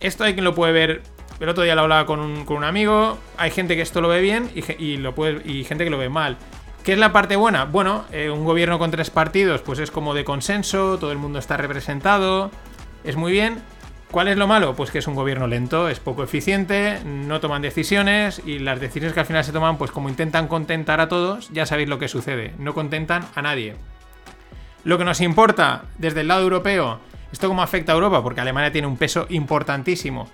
[0.00, 1.02] Esto hay quien lo puede ver.
[1.40, 3.18] El otro día lo hablaba con un, amigo.
[3.36, 6.36] Hay gente que esto lo ve bien y, y gente que lo ve mal.
[6.84, 7.64] ¿Qué es la parte buena?
[7.64, 11.38] Bueno, eh, un gobierno con tres partidos, pues es como de consenso, todo el mundo
[11.38, 12.50] está representado,
[13.04, 13.62] es muy bien.
[14.10, 14.74] ¿Cuál es lo malo?
[14.74, 19.14] Pues que es un gobierno lento, es poco eficiente, no toman decisiones y las decisiones
[19.14, 22.08] que al final se toman, pues como intentan contentar a todos, ya sabéis lo que
[22.08, 23.76] sucede, no contentan a nadie.
[24.82, 26.98] Lo que nos importa desde el lado europeo,
[27.32, 30.28] esto cómo afecta a Europa, porque Alemania tiene un peso importantísimo.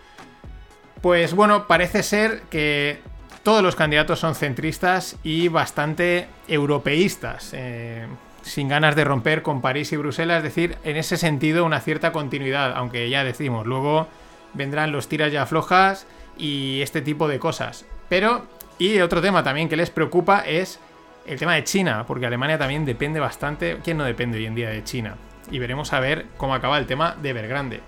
[1.02, 3.00] Pues bueno, parece ser que
[3.48, 8.06] todos los candidatos son centristas y bastante europeístas, eh,
[8.42, 12.12] sin ganas de romper con París y Bruselas, es decir, en ese sentido una cierta
[12.12, 14.06] continuidad, aunque ya decimos, luego
[14.52, 16.06] vendrán los tiras ya flojas
[16.36, 17.86] y este tipo de cosas.
[18.10, 18.44] Pero,
[18.76, 20.78] y otro tema también que les preocupa es
[21.24, 24.68] el tema de China, porque Alemania también depende bastante, ¿quién no depende hoy en día
[24.68, 25.16] de China?
[25.50, 27.80] Y veremos a ver cómo acaba el tema de Evergrande.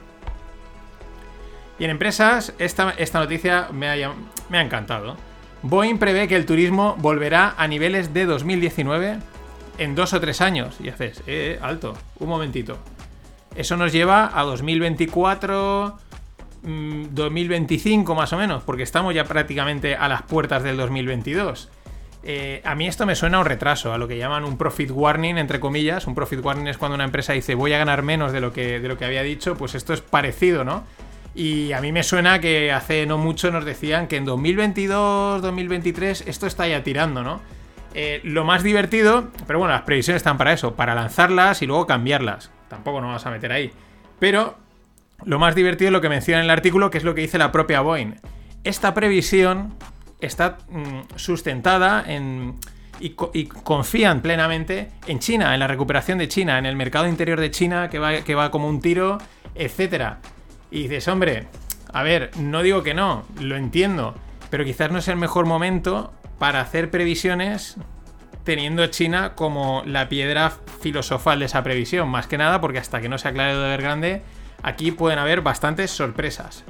[1.79, 4.15] Y en empresas, esta, esta noticia me ha,
[4.49, 5.29] me ha encantado.
[5.63, 9.19] Boeing prevé que el turismo volverá a niveles de 2019
[9.79, 10.77] en dos o tres años.
[10.81, 12.79] Y haces, eh, alto, un momentito.
[13.55, 15.99] Eso nos lleva a 2024,
[16.63, 21.69] 2025 mm, más o menos, porque estamos ya prácticamente a las puertas del 2022.
[22.23, 24.91] Eh, a mí esto me suena a un retraso, a lo que llaman un profit
[24.91, 26.07] warning, entre comillas.
[26.07, 28.81] Un profit warning es cuando una empresa dice voy a ganar menos de lo que,
[28.81, 30.85] de lo que había dicho, pues esto es parecido, ¿no?
[31.35, 36.25] Y a mí me suena que hace no mucho nos decían que en 2022, 2023
[36.27, 37.41] esto está ya tirando, ¿no?
[37.95, 41.87] Eh, lo más divertido, pero bueno, las previsiones están para eso, para lanzarlas y luego
[41.87, 42.51] cambiarlas.
[42.69, 43.73] Tampoco nos vamos a meter ahí.
[44.19, 44.57] Pero
[45.25, 47.39] lo más divertido es lo que menciona en el artículo, que es lo que dice
[47.39, 48.15] la propia Boeing.
[48.63, 49.75] Esta previsión
[50.21, 52.57] está mm, sustentada en,
[53.01, 57.51] y, confían plenamente en China, en la recuperación de China, en el mercado interior de
[57.51, 59.19] China que va, que va como un tiro,
[59.55, 60.19] etcétera.
[60.71, 61.49] Y dices, hombre,
[61.93, 64.15] a ver, no digo que no, lo entiendo,
[64.51, 67.77] pero quizás no es el mejor momento para hacer previsiones
[68.45, 73.09] teniendo China como la piedra filosofal de esa previsión, más que nada porque hasta que
[73.09, 74.23] no se aclare de ver grande,
[74.63, 76.65] aquí pueden haber bastantes sorpresas.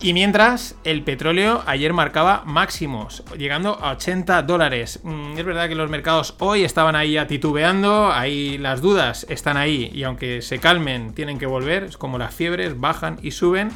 [0.00, 5.00] Y mientras, el petróleo ayer marcaba máximos, llegando a 80 dólares.
[5.02, 9.90] Mm, es verdad que los mercados hoy estaban ahí titubeando, ahí las dudas están ahí,
[9.94, 13.70] y aunque se calmen, tienen que volver, es como las fiebres, bajan y suben.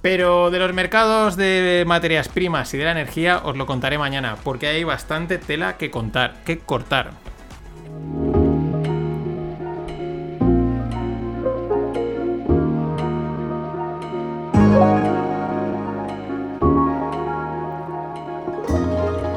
[0.00, 4.36] Pero de los mercados de materias primas y de la energía os lo contaré mañana,
[4.42, 7.12] porque hay bastante tela que contar, que cortar.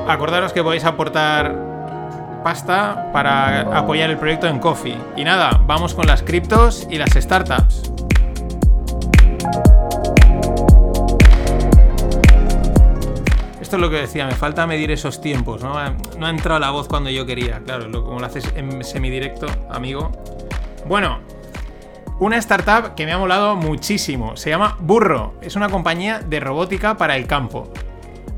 [0.08, 1.56] Acordaros que podéis aportar
[2.44, 4.96] pasta para apoyar el proyecto en Coffee.
[5.16, 7.92] Y nada, vamos con las criptos y las startups.
[13.60, 15.76] Esto es lo que decía, me falta medir esos tiempos, ¿no?
[15.76, 20.12] Ha entrado la voz cuando yo quería, claro, como lo haces en semidirecto, amigo.
[20.88, 21.18] Bueno,
[22.20, 26.96] una startup que me ha molado muchísimo, se llama Burro, es una compañía de robótica
[26.96, 27.74] para el campo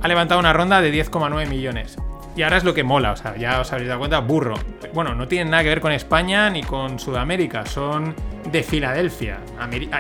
[0.02, 1.98] ha levantado una ronda de 10,9 millones.
[2.36, 4.56] Y ahora es lo que mola, o sea, ya os habréis dado cuenta, burro.
[4.94, 8.14] Bueno, no tienen nada que ver con España ni con Sudamérica, son
[8.52, 9.40] de Filadelfia,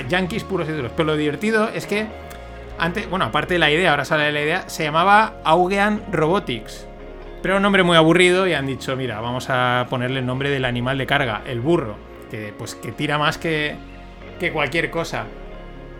[0.07, 0.91] Yankees puros y duros.
[0.95, 2.05] Pero lo divertido es que,
[2.77, 6.85] antes, bueno, aparte de la idea, ahora sale la idea, se llamaba Augean Robotics.
[7.41, 10.65] Pero un nombre muy aburrido y han dicho, mira, vamos a ponerle el nombre del
[10.65, 11.95] animal de carga, el burro,
[12.29, 13.75] que pues que tira más que,
[14.39, 15.25] que cualquier cosa.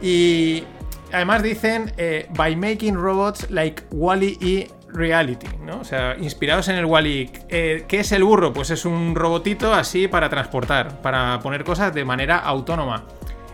[0.04, 0.66] Y
[1.12, 5.80] Además dicen eh, by making robots like Wally y Reality, ¿no?
[5.80, 7.30] O sea, inspirados en el Wally.
[7.50, 8.54] Eh, ¿Qué es el burro?
[8.54, 13.06] Pues es un robotito así para transportar, para poner cosas de manera autónoma.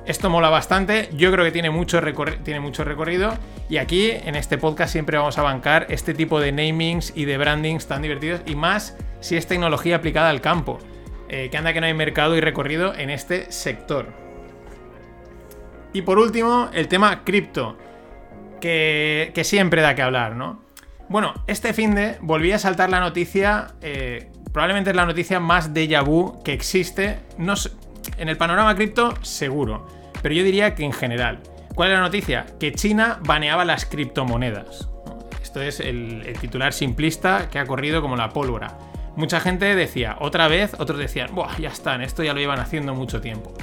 [0.06, 2.02] Esto mola bastante, yo creo que tiene mucho,
[2.44, 3.38] tiene mucho recorrido
[3.70, 7.38] y aquí en este podcast siempre vamos a bancar este tipo de namings y de
[7.38, 10.80] brandings tan divertidos y más si es tecnología aplicada al campo,
[11.30, 14.23] eh, que anda que no hay mercado y recorrido en este sector.
[15.94, 17.78] Y por último, el tema cripto,
[18.60, 20.64] que, siempre da que hablar, ¿no?
[21.10, 25.74] Bueno, este fin de volví a saltar la noticia, eh, probablemente es la noticia más
[25.74, 27.54] déjà vu que existe, no
[28.18, 29.86] en el panorama cripto seguro,
[30.22, 31.42] pero yo diría que en general.
[31.76, 32.46] ¿Cuál es la noticia?
[32.60, 34.90] Que China baneaba las criptomonedas.
[35.42, 38.78] Esto es el, el titular simplista que ha corrido como la pólvora.
[39.16, 42.96] Mucha gente decía, otra vez, otros decían, Buah, ya están, esto ya lo llevan haciendo
[42.96, 43.54] mucho tiempo.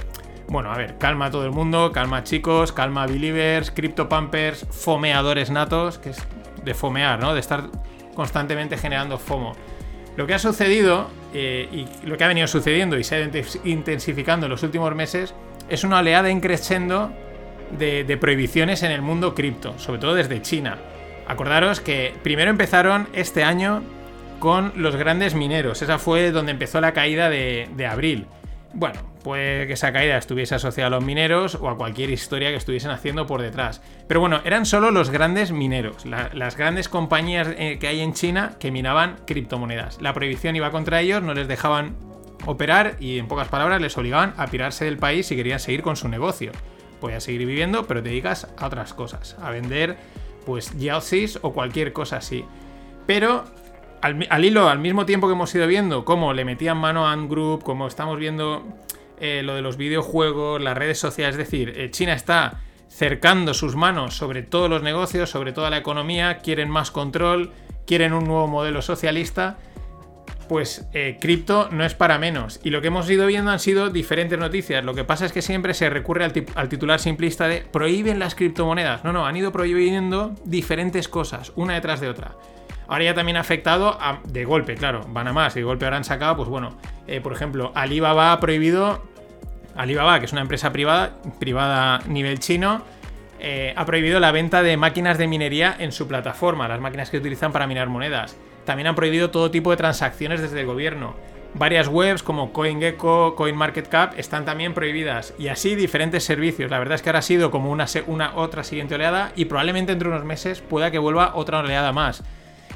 [0.51, 3.73] Bueno, a ver, calma a todo el mundo, calma chicos, calma believers,
[4.09, 6.27] pampers, fomeadores natos, que es
[6.65, 7.35] de fomear, ¿no?
[7.35, 7.71] De estar
[8.17, 9.53] constantemente generando FOMO.
[10.17, 13.31] Lo que ha sucedido eh, y lo que ha venido sucediendo y se ha
[13.63, 15.37] intensificando en los últimos meses
[15.69, 17.13] es una oleada increciendo
[17.79, 20.79] de, de prohibiciones en el mundo cripto, sobre todo desde China.
[21.29, 23.85] Acordaros que primero empezaron este año
[24.41, 28.27] con los grandes mineros, esa fue donde empezó la caída de abril.
[28.73, 32.57] Bueno, puede que esa caída estuviese asociada a los mineros o a cualquier historia que
[32.57, 33.83] estuviesen haciendo por detrás.
[34.07, 38.53] Pero bueno, eran solo los grandes mineros, las grandes compañías eh, que hay en China
[38.61, 40.01] que minaban criptomonedas.
[40.01, 41.97] La prohibición iba contra ellos, no les dejaban
[42.47, 45.97] operar y en pocas palabras les obligaban a pirarse del país si querían seguir con
[45.97, 46.53] su negocio.
[47.01, 49.97] Podías seguir viviendo, pero te dedicas a otras cosas, a vender
[50.47, 52.45] pues Yaosis o cualquier cosa así.
[53.07, 53.45] Pero
[54.01, 57.31] al, hilo, al mismo tiempo que hemos ido viendo cómo le metían mano a Ant
[57.31, 58.65] Group, como estamos viendo
[59.21, 63.77] eh, lo de los videojuegos, las redes sociales, es decir, eh, China está cercando sus
[63.77, 67.53] manos sobre todos los negocios, sobre toda la economía, quieren más control,
[67.87, 69.59] quieren un nuevo modelo socialista,
[70.49, 72.59] pues eh, cripto no es para menos.
[72.65, 74.85] Y lo que hemos ido viendo han sido diferentes noticias.
[74.85, 79.05] Lo que pasa es que siempre se recurre al, titular simplista de prohíben las criptomonedas.
[79.05, 82.35] No, no, han ido prohibiendo diferentes cosas, una detrás de otra.
[82.91, 85.97] Ahora ya también ha afectado de golpe, claro, van a más, y de golpe ahora
[85.97, 86.77] han sacado, pues bueno,
[87.07, 89.05] eh, por ejemplo, Alibaba ha prohibido
[89.77, 92.83] Alibaba, que es una empresa privada, privada nivel chino,
[93.39, 97.19] eh, ha prohibido la venta de máquinas de minería en su plataforma, las máquinas que
[97.19, 98.37] utilizan para minar monedas.
[98.65, 101.15] También han prohibido todo tipo de transacciones desde el gobierno.
[101.55, 105.33] Varias webs como CoinGecko, CoinMarketCap están también prohibidas.
[105.39, 106.71] Y así diferentes servicios.
[106.73, 109.93] La verdad es que ahora ha sido como una, una otra siguiente oleada y probablemente
[109.93, 112.23] entre unos meses pueda que vuelva otra oleada más.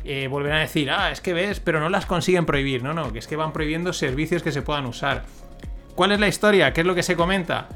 [0.05, 2.83] Eh, volverán a decir, ah, es que ves, pero no las consiguen prohibir.
[2.83, 5.25] No, no, que es que van prohibiendo servicios que se puedan usar.
[5.95, 6.73] ¿Cuál es la historia?
[6.73, 7.69] ¿Qué es lo que se comenta?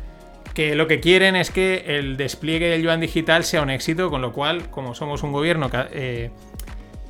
[0.53, 4.21] Que lo que quieren es que el despliegue del yuan digital sea un éxito, con
[4.21, 6.31] lo cual, como somos un gobierno eh,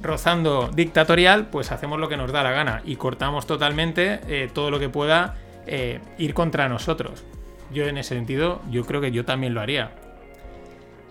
[0.02, 4.70] rozando dictatorial, pues hacemos lo que nos da la gana y cortamos totalmente eh, todo
[4.70, 7.24] lo que pueda eh, ir contra nosotros.
[7.72, 9.92] Yo en ese sentido, yo creo que yo también lo haría.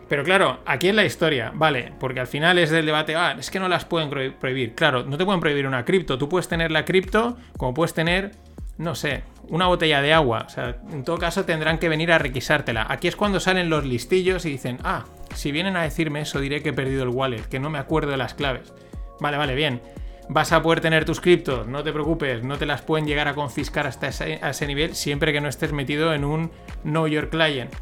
[0.10, 3.52] Pero claro, aquí es la historia, vale, porque al final es del debate, ah, es
[3.52, 4.74] que no las pueden prohibir.
[4.74, 8.32] Claro, no te pueden prohibir una cripto, tú puedes tener la cripto como puedes tener
[8.78, 10.46] no sé, una botella de agua.
[10.46, 12.86] O sea, en todo caso tendrán que venir a requisártela.
[12.90, 16.62] Aquí es cuando salen los listillos y dicen, ah, si vienen a decirme eso diré
[16.62, 18.74] que he perdido el wallet, que no me acuerdo de las claves.
[19.20, 19.82] Vale, vale, bien.
[20.30, 23.34] Vas a poder tener tus criptos, no te preocupes, no te las pueden llegar a
[23.34, 26.52] confiscar hasta ese, nivel siempre que no estés metido en un
[26.84, 27.74] Know Your Client.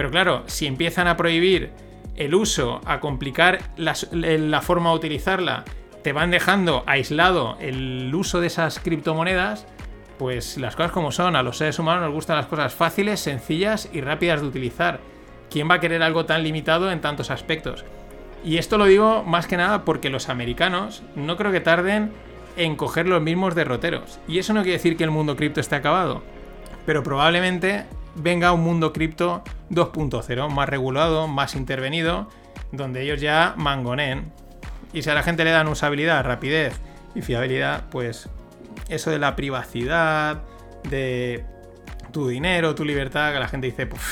[0.00, 1.72] Pero claro, si empiezan a prohibir
[2.16, 5.66] el uso, a complicar la forma de utilizarla,
[6.02, 9.66] te van dejando aislado el uso de esas criptomonedas,
[10.18, 13.90] pues las cosas como son, a los seres humanos nos gustan las cosas fáciles, sencillas
[13.92, 15.00] y rápidas de utilizar.
[15.50, 17.84] ¿Quién va a querer algo tan limitado en tantos aspectos?
[18.42, 22.10] Y esto lo digo más que nada porque los americanos no creo que tarden
[22.56, 24.18] en coger los mismos derroteros.
[24.26, 26.22] Y eso no quiere decir que el mundo cripto esté acabado,
[26.86, 32.28] pero probablemente venga un mundo cripto 2.0, más regulado, más intervenido,
[32.72, 34.32] donde ellos ya mangoneen.
[34.92, 36.80] Y si a la gente le dan usabilidad, rapidez
[37.14, 38.28] y fiabilidad, pues
[38.88, 40.42] eso de la privacidad,
[40.88, 41.44] de
[42.12, 44.02] tu dinero, tu libertad, que la gente dice, pues,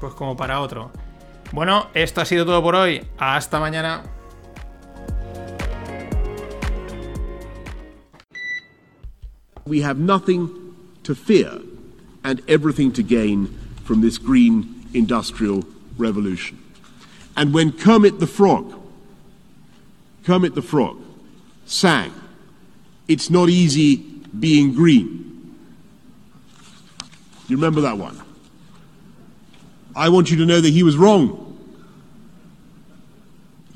[0.00, 0.90] pues como para otro.
[1.52, 3.06] Bueno, esto ha sido todo por hoy.
[3.18, 4.02] Hasta mañana.
[9.66, 10.50] We have nothing
[11.04, 11.73] to fear
[12.24, 13.46] and everything to gain
[13.84, 15.64] from this green industrial
[15.98, 16.58] revolution.
[17.36, 18.80] And when Kermit the Frog,
[20.24, 21.00] Kermit the Frog,
[21.66, 22.12] sang,
[23.06, 25.54] It's not easy being green.
[27.46, 28.20] You remember that one?
[29.94, 31.40] I want you to know that he was wrong.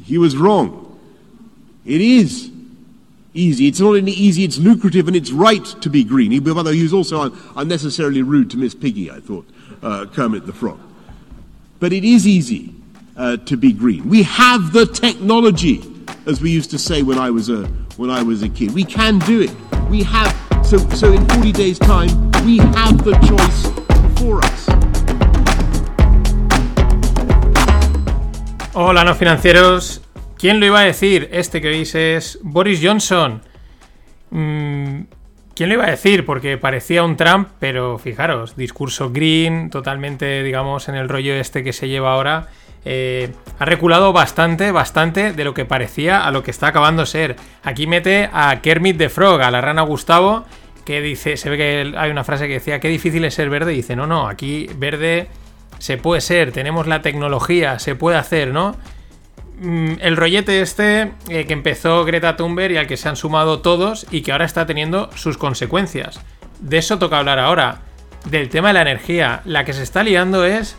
[0.02, 0.98] He was wrong.
[1.84, 2.50] It is
[3.34, 3.68] easy.
[3.68, 6.30] It's not only easy, it's lucrative and it's right to be green.
[6.30, 9.48] He, although he was also unnecessarily rude to Miss Piggy, I thought,
[9.82, 10.80] uh, Kermit the Frog.
[11.80, 12.74] But it is easy
[13.16, 14.08] uh, to be green.
[14.08, 15.82] We have the technology,
[16.26, 18.72] as we used to say when I was a, when I was a kid.
[18.72, 19.50] We can do it.
[19.88, 20.34] We have
[20.68, 23.68] So, so in 40 days' time, we have the choice
[24.02, 24.66] before us.
[28.74, 30.00] Hola, no financieros.
[30.38, 31.28] ¿Quién lo iba a decir?
[31.32, 33.42] Este que veis es Boris Johnson.
[34.30, 35.00] Mm,
[35.56, 36.24] ¿Quién lo iba a decir?
[36.24, 41.72] Porque parecía un Trump, pero fijaros, discurso green, totalmente, digamos, en el rollo este que
[41.72, 42.46] se lleva ahora.
[42.84, 47.34] Eh, ha reculado bastante, bastante de lo que parecía a lo que está acabando ser.
[47.64, 50.46] Aquí mete a Kermit the Frog, a la rana Gustavo,
[50.84, 53.72] que dice, se ve que hay una frase que decía, qué difícil es ser verde.
[53.72, 55.26] Y dice, no, no, aquí verde
[55.80, 58.76] se puede ser, tenemos la tecnología, se puede hacer, ¿no?
[59.60, 63.60] Mm, el rollete este eh, que empezó Greta Thunberg y al que se han sumado
[63.60, 66.20] todos y que ahora está teniendo sus consecuencias.
[66.60, 67.82] De eso toca hablar ahora.
[68.24, 69.42] Del tema de la energía.
[69.44, 70.76] La que se está liando es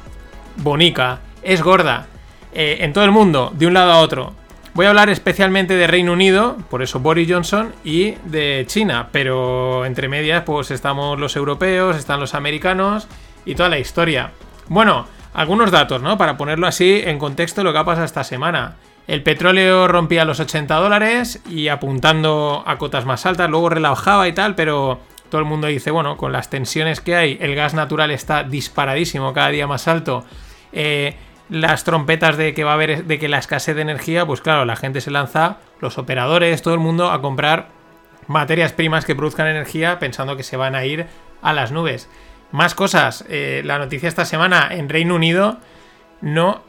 [0.57, 2.07] bonica es gorda.
[2.53, 4.33] Eh, en todo el mundo, de un lado a otro.
[4.73, 9.85] Voy a hablar especialmente de Reino Unido, por eso Boris Johnson, y de China, pero
[9.85, 13.07] entre medias pues estamos los europeos, están los americanos
[13.45, 14.31] y toda la historia.
[14.67, 16.17] Bueno, algunos datos, ¿no?
[16.17, 18.75] Para ponerlo así en contexto lo que ha pasado esta semana.
[19.07, 24.33] El petróleo rompía los 80 dólares y apuntando a cotas más altas, luego relajaba y
[24.33, 28.11] tal, pero todo el mundo dice, bueno, con las tensiones que hay, el gas natural
[28.11, 30.25] está disparadísimo, cada día más alto.
[30.71, 31.15] Eh,
[31.49, 34.65] las trompetas de que va a haber de que la escasez de energía, pues claro,
[34.65, 37.69] la gente se lanza, los operadores, todo el mundo a comprar
[38.27, 41.07] materias primas que produzcan energía pensando que se van a ir
[41.41, 42.07] a las nubes.
[42.51, 45.59] Más cosas, eh, la noticia esta semana en Reino Unido
[46.21, 46.63] no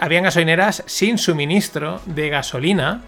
[0.00, 3.02] habían gasolineras sin suministro de gasolina,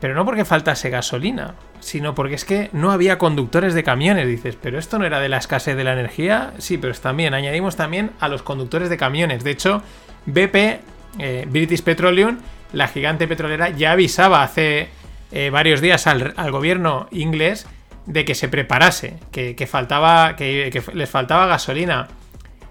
[0.00, 4.26] pero no porque faltase gasolina, sino porque es que no había conductores de camiones.
[4.26, 6.52] Dices, pero esto no era de la escasez de la energía.
[6.58, 9.44] Sí, pero también añadimos también a los conductores de camiones.
[9.44, 9.82] De hecho,
[10.26, 10.80] BP,
[11.18, 12.38] eh, British Petroleum,
[12.72, 14.88] la gigante petrolera, ya avisaba hace
[15.32, 17.66] eh, varios días al, gobierno inglés
[18.06, 22.08] de que se preparase, que, faltaba, que, les faltaba gasolina.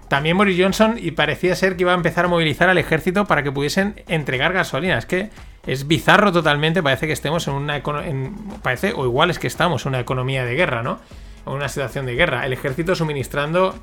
[0.08, 3.42] También Boris Johnson y parecía ser que iba a empezar a movilizar al ejército para
[3.42, 4.98] que pudiesen entregar gasolina.
[4.98, 5.30] Es que
[5.66, 9.86] es bizarro totalmente, parece que estemos en una en, parece o igual es que estamos
[9.86, 11.00] en una economía de guerra, ¿no?
[11.48, 12.46] En una situación de guerra.
[12.46, 13.76] El ejército suministrando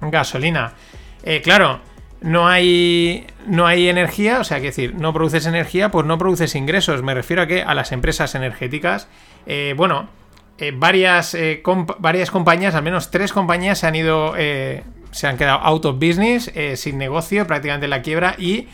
[0.00, 0.72] gasolina.
[1.22, 1.80] Eh, claro,
[2.20, 6.54] no hay, no hay energía, o sea, que decir, no produces energía, pues no produces
[6.54, 7.02] ingresos.
[7.02, 9.08] Me refiero a que a las empresas energéticas,
[9.46, 10.08] eh, bueno,
[10.58, 11.62] eh, varias, eh,
[11.98, 14.34] varias compañías, al menos tres compañías se han ido,
[15.10, 18.68] se han quedado out of business, sin negocio, prácticamente en la quiebra y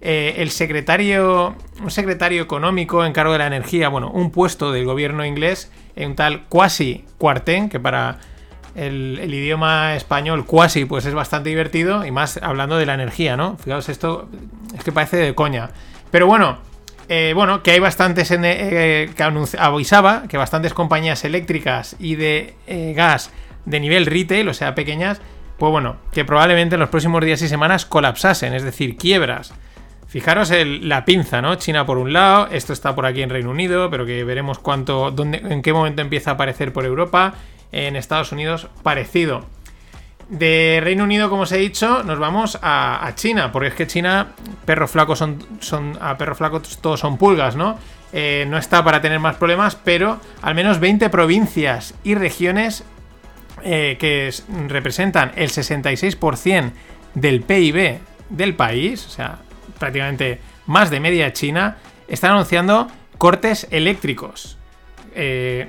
[0.00, 5.24] el secretario, un secretario económico en cargo de la energía, bueno, un puesto del gobierno
[5.24, 8.18] inglés, un tal Quasi Cuartén, que para
[8.78, 13.56] el, idioma español cuasi pues es bastante divertido y más hablando de la energía, ¿no?
[13.56, 14.28] Fijaos, esto
[14.76, 15.70] es que parece de coña.
[16.10, 16.58] Pero bueno,
[17.08, 19.22] eh, bueno, que hay bastantes, eh, que
[19.58, 23.30] avisaba que bastantes compañías eléctricas y de eh, gas
[23.64, 25.20] de nivel retail, o sea, pequeñas,
[25.58, 29.54] pues bueno, que probablemente en los próximos días y semanas colapsasen, es decir, quiebras.
[30.06, 31.56] Fijaros la pinza, ¿no?
[31.56, 35.10] China por un lado, esto está por aquí en Reino Unido, pero que veremos cuánto,
[35.10, 37.34] dónde, en qué momento empieza a aparecer por Europa
[37.72, 39.44] en Estados Unidos parecido.
[40.28, 44.28] De Reino Unido, como os he dicho, nos vamos a, China, porque es que China,
[44.66, 47.78] perros flacos son, a perros flacos todos son pulgas, ¿no?
[48.12, 52.84] Eh, no está para tener más problemas, pero al menos 20 provincias y regiones
[53.62, 54.32] eh, que
[54.68, 56.72] representan el 66%
[57.14, 59.38] del PIB del país, o sea,
[59.78, 64.58] prácticamente más de media China, están anunciando cortes eléctricos.
[65.14, 65.68] Eh,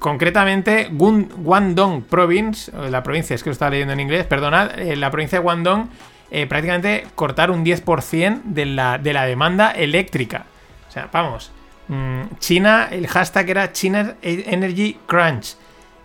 [0.00, 5.10] concretamente Guangdong Province, la provincia, es que lo estaba leyendo en inglés, perdonad, eh, la
[5.10, 5.88] provincia de Guangdong
[6.30, 10.46] eh, prácticamente cortar un 10% de la, de la demanda eléctrica.
[10.88, 11.52] O sea, vamos,
[11.88, 15.56] mm, China, el hashtag era China Energy Crunch.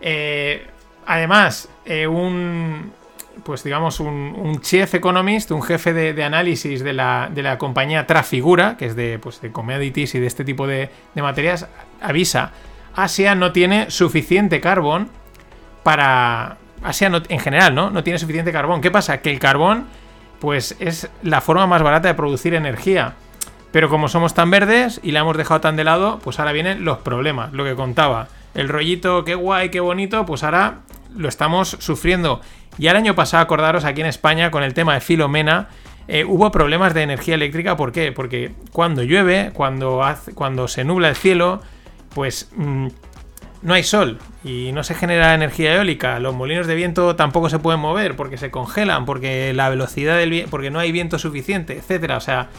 [0.01, 0.67] Eh,
[1.05, 1.69] además,
[2.09, 2.91] un,
[3.43, 8.75] pues digamos, un, chief economist, un jefe de, análisis de la, de la, compañía Trafigura,
[8.77, 11.67] que es de, pues, de commodities y de este tipo de materias,
[12.01, 12.51] avisa
[12.95, 15.09] Asia no tiene suficiente carbón
[15.83, 16.57] para...
[16.83, 17.89] Asia en general, ¿no?
[17.89, 18.81] No tiene suficiente carbón.
[18.81, 19.19] ¿Qué pasa?
[19.21, 19.85] Que el carbón,
[20.39, 23.15] pues es la forma más barata de producir energía.
[23.71, 26.85] Pero como somos tan verdes y la hemos dejado tan de lado, pues ahora vienen
[26.85, 28.27] los problemas, lo que contaba.
[28.53, 30.75] El rollito, qué guay, qué bonito, pues ahora
[31.15, 32.39] lo estamos sufriendo.
[32.77, 35.69] Ya el año pasado, acordaros, aquí en España, con el tema de Filomena,
[36.07, 37.75] eh, hubo problemas de energía eléctrica.
[37.75, 38.11] ¿Por qué?
[38.11, 41.61] Porque cuando llueve, cuando, hace, cuando se nubla el cielo,
[42.15, 42.87] pues mm,
[43.61, 46.19] no hay sol y no se genera energía eólica.
[46.19, 50.29] Los molinos de viento tampoco se pueden mover porque se congelan, porque la velocidad del
[50.29, 52.17] viento, porque no hay viento suficiente, etcétera.
[52.17, 52.49] O sea,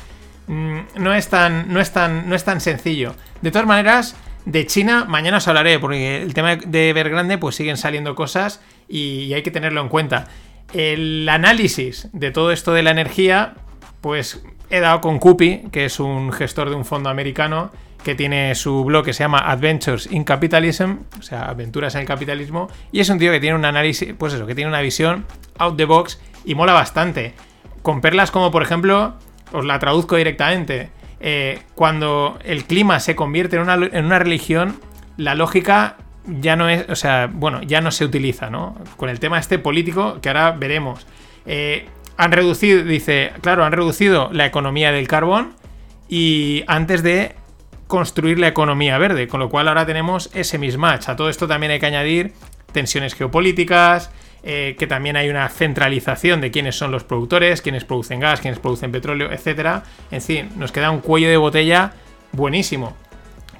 [0.46, 3.14] mm, no es tan, no es tan, no es tan sencillo.
[3.40, 4.14] De todas maneras,
[4.44, 9.32] de China mañana os hablaré porque el tema de Evergrande pues siguen saliendo cosas y
[9.32, 10.28] hay que tenerlo en cuenta.
[10.74, 13.54] El análisis de todo esto de la energía,
[14.02, 17.70] pues he dado con Cupi, que es un gestor de un fondo americano
[18.06, 22.06] que tiene su blog que se llama Adventures in Capitalism, o sea, aventuras en el
[22.06, 25.26] capitalismo, y es un tío que tiene un análisis, pues eso, que tiene una visión
[25.58, 27.34] out the box y mola bastante.
[27.82, 29.16] Con perlas como, por ejemplo,
[29.50, 34.78] os la traduzco directamente, eh, cuando el clima se convierte en una, religión,
[35.16, 38.76] la lógica ya no es, o sea, bueno, ya no se utiliza, ¿no?
[38.96, 41.09] Con el tema este político que ahora veremos.
[41.44, 45.54] Eh, han reducido, dice, claro, han reducido la economía del carbón
[46.09, 47.34] y antes de
[47.87, 51.09] construir la economía verde, con lo cual ahora tenemos ese mismatch.
[51.09, 52.32] A todo esto también hay que añadir
[52.72, 54.11] tensiones geopolíticas,
[54.43, 58.61] eh, que también hay una centralización de quiénes son los productores, quiénes producen gas, quiénes
[58.61, 59.82] producen petróleo, etc.
[60.11, 61.93] En fin, nos queda un cuello de botella
[62.32, 62.97] buenísimo.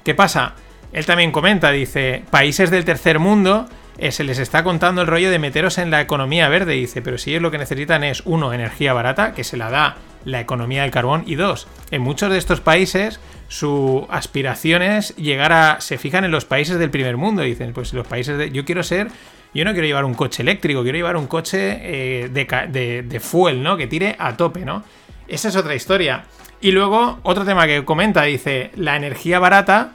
[0.03, 0.53] ¿Qué pasa?
[0.93, 3.67] Él también comenta, dice, países del tercer mundo
[3.97, 6.73] eh, se les está contando el rollo de meteros en la economía verde.
[6.73, 9.97] Dice, pero si ellos lo que necesitan es, uno, energía barata, que se la da
[10.25, 15.53] la economía del carbón, y dos, en muchos de estos países su aspiración es llegar
[15.53, 15.81] a...
[15.81, 18.51] se fijan en los países del primer mundo, dicen, pues los países de...
[18.51, 19.07] Yo quiero ser...
[19.53, 23.63] Yo no quiero llevar un coche eléctrico, quiero llevar un coche eh, de, de, fuel,
[23.63, 23.77] ¿no?
[23.77, 24.83] Que tire a tope, ¿no?
[25.27, 26.25] Esa es otra historia.
[26.59, 29.93] Y luego, otro tema que comenta, dice, la energía barata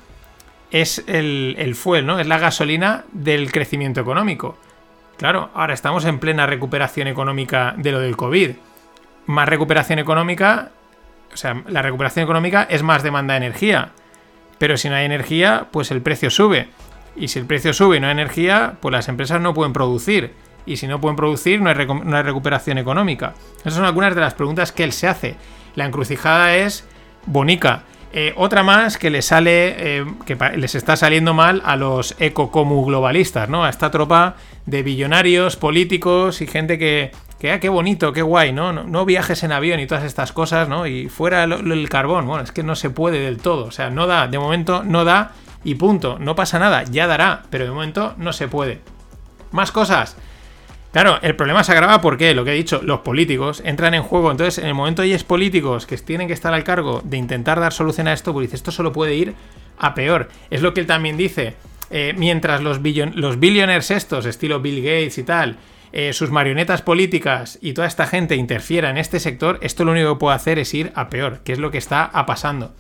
[0.70, 2.18] es el, el fuel, ¿no?
[2.18, 4.56] Es la gasolina del crecimiento económico.
[5.18, 8.52] Claro, ahora estamos en plena recuperación económica de lo del COVID.
[9.26, 10.70] Más recuperación económica,
[11.32, 13.90] o sea, la recuperación económica es más demanda de energía.
[14.58, 16.68] Pero si no hay energía, pues el precio sube.
[17.16, 20.32] Y si el precio sube y no hay energía, pues las empresas no pueden producir.
[20.64, 23.34] Y si no pueden producir, no hay, recuperación económica.
[23.58, 25.36] Esas son algunas de las preguntas que él se hace.
[25.74, 26.86] La encrucijada es
[27.26, 27.82] bonica.
[28.12, 32.84] Eh, otra más que le sale, eh, que les está saliendo mal a los ecocomu
[32.84, 33.64] globalistas, ¿no?
[33.64, 37.10] A esta tropa de billonarios, políticos y gente que,
[37.42, 38.72] que ah, qué bonito, qué guay, ¿no?
[38.72, 39.04] ¿no?
[39.04, 40.86] viajes en avión y todas estas cosas, ¿no?
[40.86, 44.06] Y fuera el, carbón, bueno, es que no se puede del todo, o sea, no
[44.06, 45.32] da, de momento no da
[45.64, 48.78] y punto, no pasa nada, ya dará, pero de momento no se puede.
[49.50, 50.16] Más cosas.
[50.92, 54.30] Claro, el problema se agrava porque, lo que he dicho, los políticos entran en juego.
[54.30, 57.72] Entonces, en el momento es políticos que tienen que estar al cargo de intentar dar
[57.72, 59.34] solución a esto, pues dice, esto solo puede ir
[59.78, 60.28] a peor.
[60.50, 61.56] Es lo que él también dice.
[61.90, 62.78] Eh, mientras los,
[63.14, 65.58] los billionaires estos, estilo Bill Gates y tal,
[65.92, 70.14] eh, sus marionetas políticas y toda esta gente interfiera en este sector, esto lo único
[70.14, 72.74] que puede hacer es ir a peor, que es lo que está pasando.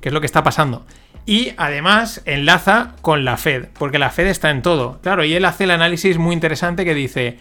[0.00, 0.84] ¿Qué es lo que está pasando?
[1.26, 4.98] Y además enlaza con la Fed, porque la Fed está en todo.
[5.02, 7.38] Claro, y él hace el análisis muy interesante que dice,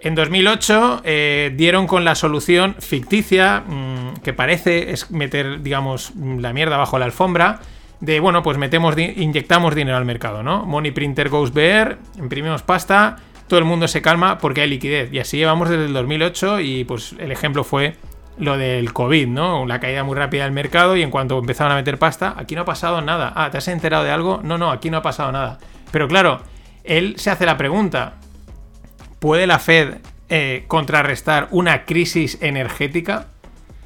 [0.00, 6.52] en 2008 eh, dieron con la solución ficticia, mm, que parece es meter, digamos, la
[6.52, 7.60] mierda bajo la alfombra,
[8.00, 10.64] de, bueno, pues metemos, inyectamos dinero al mercado, ¿no?
[10.66, 13.16] Money printer goes bear, imprimimos pasta,
[13.48, 15.12] todo el mundo se calma porque hay liquidez.
[15.12, 17.94] Y así llevamos desde el 2008 y pues el ejemplo fue
[18.38, 19.66] lo del COVID, ¿no?
[19.66, 22.62] La caída muy rápida del mercado y en cuanto empezaron a meter pasta, aquí no
[22.62, 23.32] ha pasado nada.
[23.34, 24.40] Ah, ¿te has enterado de algo?
[24.42, 25.58] No, no, aquí no ha pasado nada.
[25.90, 26.42] Pero claro,
[26.84, 28.14] él se hace la pregunta,
[29.18, 33.28] ¿puede la Fed eh, contrarrestar una crisis energética?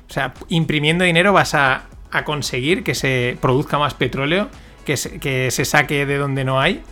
[0.09, 1.87] O sea, imprimiendo dinero vas a,
[2.25, 4.49] conseguir que se produzca más petróleo,
[4.85, 6.83] que que se saque de donde no hay,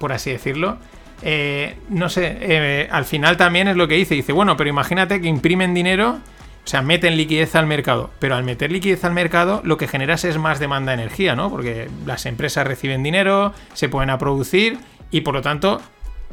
[0.00, 0.78] por así decirlo.
[1.22, 4.14] Eh, no sé, eh, al final también es lo que dice.
[4.14, 6.20] Dice, bueno, pero imagínate que imprimen dinero,
[6.64, 8.10] o sea, meten liquidez al mercado.
[8.18, 11.50] Pero al meter liquidez al mercado, lo que generas es más demanda de energía, ¿no?
[11.50, 14.78] Porque las empresas reciben dinero, se pueden a producir
[15.10, 15.80] y por lo tanto,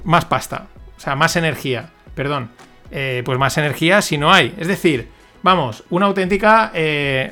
[0.04, 0.68] más pasta.
[0.98, 1.90] O sea, más energía.
[2.14, 2.50] Perdón.
[2.92, 4.54] Eh, pues más energía si no hay.
[4.58, 5.10] Es decir,
[5.46, 6.72] vamos, una auténtica,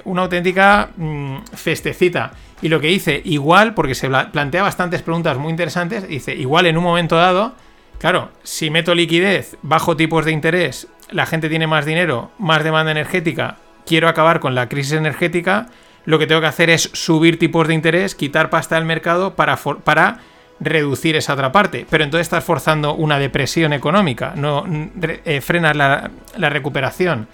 [0.05, 2.31] una auténtica mm, festecita.
[2.61, 6.77] Y lo que dice, igual, porque se plantea bastantes preguntas muy interesantes, dice, igual en
[6.77, 7.55] un momento dado,
[7.97, 12.91] claro, si meto liquidez, bajo tipos de interés, la gente tiene más dinero, más demanda
[12.91, 15.69] energética, quiero acabar con la crisis energética,
[16.05, 19.57] lo que tengo que hacer es subir tipos de interés, quitar pasta del mercado para,
[19.57, 20.19] para
[20.59, 21.87] reducir esa otra parte.
[21.89, 24.65] Pero entonces estás forzando una depresión económica, no
[25.01, 27.27] eh, frenas la recuperación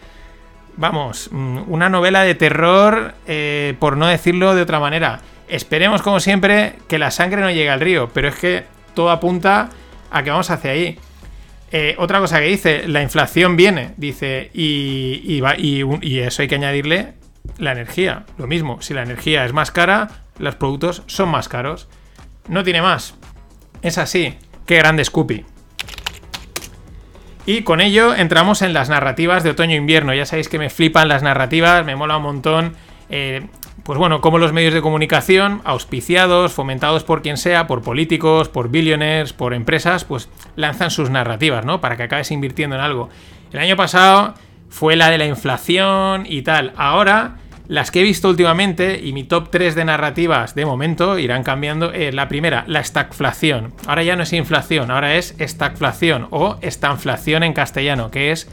[0.80, 5.20] vamos, mm, una novela de terror, eh, por no decirlo de otra manera.
[5.48, 8.64] Esperemos, como siempre, que la sangre no llegue al río, pero es que
[8.94, 9.70] todo apunta
[10.10, 10.98] a que vamos hacia ahí.
[11.72, 16.56] Eh, otra cosa que dice, la inflación viene, dice, y, y, y, eso hay que
[16.56, 17.14] añadirle
[17.58, 18.26] la energía.
[18.38, 20.08] Lo mismo, si la energía es más cara,
[20.40, 21.88] los productos son más caros.
[22.48, 23.16] No tiene más.
[23.82, 24.36] Es así.
[24.66, 25.46] Qué grande Scoopy.
[27.50, 30.14] Y con ello entramos en las narrativas de otoño-invierno.
[30.14, 32.76] Ya sabéis que me flipan las narrativas, me mola un montón.
[33.10, 33.48] Eh,
[33.82, 38.70] pues bueno, como los medios de comunicación, auspiciados, fomentados por quien sea, por políticos, por
[38.70, 41.82] billionaires, por empresas, pues lanzan sus narrativas, ¿no?
[41.82, 43.10] Para que acabes invirtiendo en algo.
[43.52, 44.36] El año pasado
[44.70, 46.72] fue la de la inflación y tal.
[46.78, 47.38] Ahora
[47.70, 51.94] las que he visto últimamente y mi top 3 de narrativas de momento irán cambiando.
[51.94, 53.74] Eh, la primera, la stagflación.
[53.86, 58.50] Ahora ya no es inflación, ahora es stagflación o estanflación en castellano, que es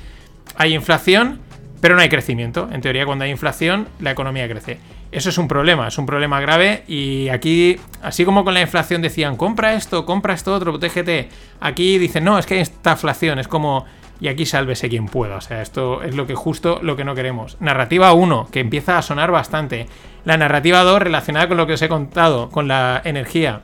[0.57, 1.41] hay inflación,
[1.81, 2.69] pero no hay crecimiento.
[2.71, 4.79] En teoría, cuando hay inflación, la economía crece.
[5.11, 9.01] Eso es un problema, es un problema grave y aquí, así como con la inflación
[9.01, 13.49] decían, compra esto, compra esto otro, protégete, aquí dicen, no, es que hay estagflación, es
[13.49, 13.87] como
[14.21, 15.37] y aquí sálvese quien pueda.
[15.37, 17.57] O sea, esto es lo que justo lo que no queremos.
[17.61, 19.87] Narrativa 1, que empieza a sonar bastante.
[20.25, 23.63] La narrativa 2, relacionada con lo que os he contado, con la energía,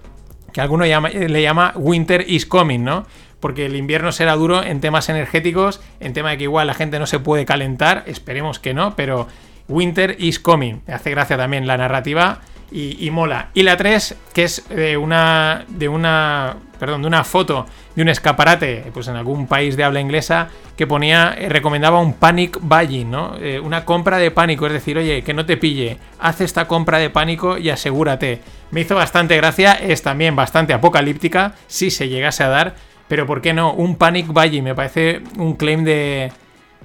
[0.53, 3.07] que alguno le llama Winter is coming, ¿no?
[3.40, 6.98] Porque el invierno será duro en temas energéticos, en tema de que igual la gente
[6.98, 9.26] no se puede calentar, esperemos que no, pero
[9.68, 10.82] Winter is coming.
[10.86, 12.40] Me hace gracia también la narrativa
[12.73, 13.51] y, mola.
[13.55, 18.09] Y la 3, que es de una, de una, perdón, de una foto de un
[18.09, 23.11] escaparate, pues en algún país de habla inglesa, que ponía, eh, recomendaba un panic buying,
[23.11, 23.37] ¿no?
[23.39, 26.99] Eh, una compra de pánico, es decir, oye, que no te pille, haz esta compra
[26.99, 28.41] de pánico y asegúrate.
[28.70, 32.75] Me hizo bastante gracia, es también bastante apocalíptica, si se llegase a dar,
[33.09, 33.75] pero ¿por qué no?
[33.75, 36.33] Un panic buying, me parece un claim de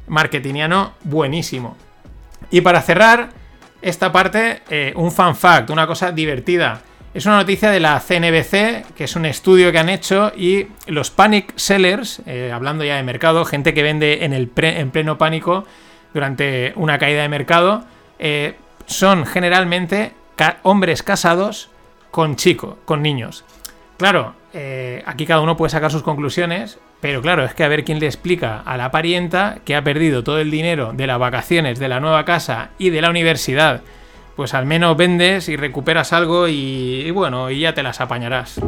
[0.08, 1.78] marketingiano buenísimo.
[2.52, 3.30] Y para cerrar
[3.82, 6.82] esta parte, eh, un fan fact, una cosa divertida.
[7.14, 11.10] Es una noticia de la CNBC, que es un estudio que han hecho, y los
[11.10, 15.66] panic sellers, eh, hablando ya de mercado, gente que vende en, el en pleno pánico
[16.14, 17.86] durante una caída de mercado,
[18.20, 18.56] eh,
[18.86, 20.14] son generalmente
[20.64, 21.70] hombres casados
[22.12, 23.44] con chicos, con niños.
[23.98, 24.36] Claro,
[25.06, 28.08] aquí cada uno puede sacar sus conclusiones, pero claro, es que a ver quién le
[28.08, 32.00] explica a la parienta que ha perdido todo el dinero de las vacaciones, de la
[32.00, 33.82] nueva casa y de la universidad.
[34.36, 38.60] Pues al menos vendes y recuperas algo y, y bueno, y ya te las apañarás.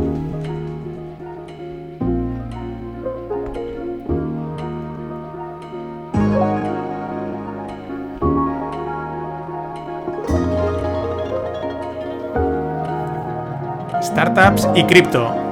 [14.01, 15.48] Startups y cripto.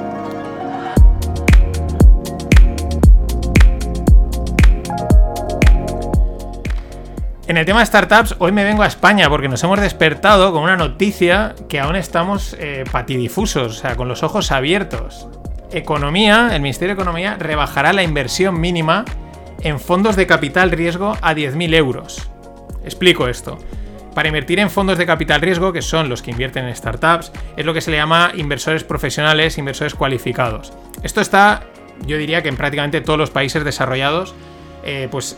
[7.47, 10.63] En el tema de startups, hoy me vengo a España porque nos hemos despertado con
[10.63, 15.29] una noticia que aún estamos eh, patidifusos, o sea, con los ojos abiertos.
[15.71, 19.05] Economía, el Ministerio de Economía rebajará la inversión mínima
[19.61, 22.29] en fondos de capital riesgo a 10.000 euros.
[22.83, 23.57] Explico esto.
[24.13, 27.65] Para invertir en fondos de capital riesgo, que son los que invierten en startups, es
[27.65, 30.73] lo que se le llama inversores profesionales, inversores cualificados.
[31.01, 31.61] Esto está,
[32.05, 34.35] yo diría que en prácticamente todos los países desarrollados,
[34.83, 35.37] eh, pues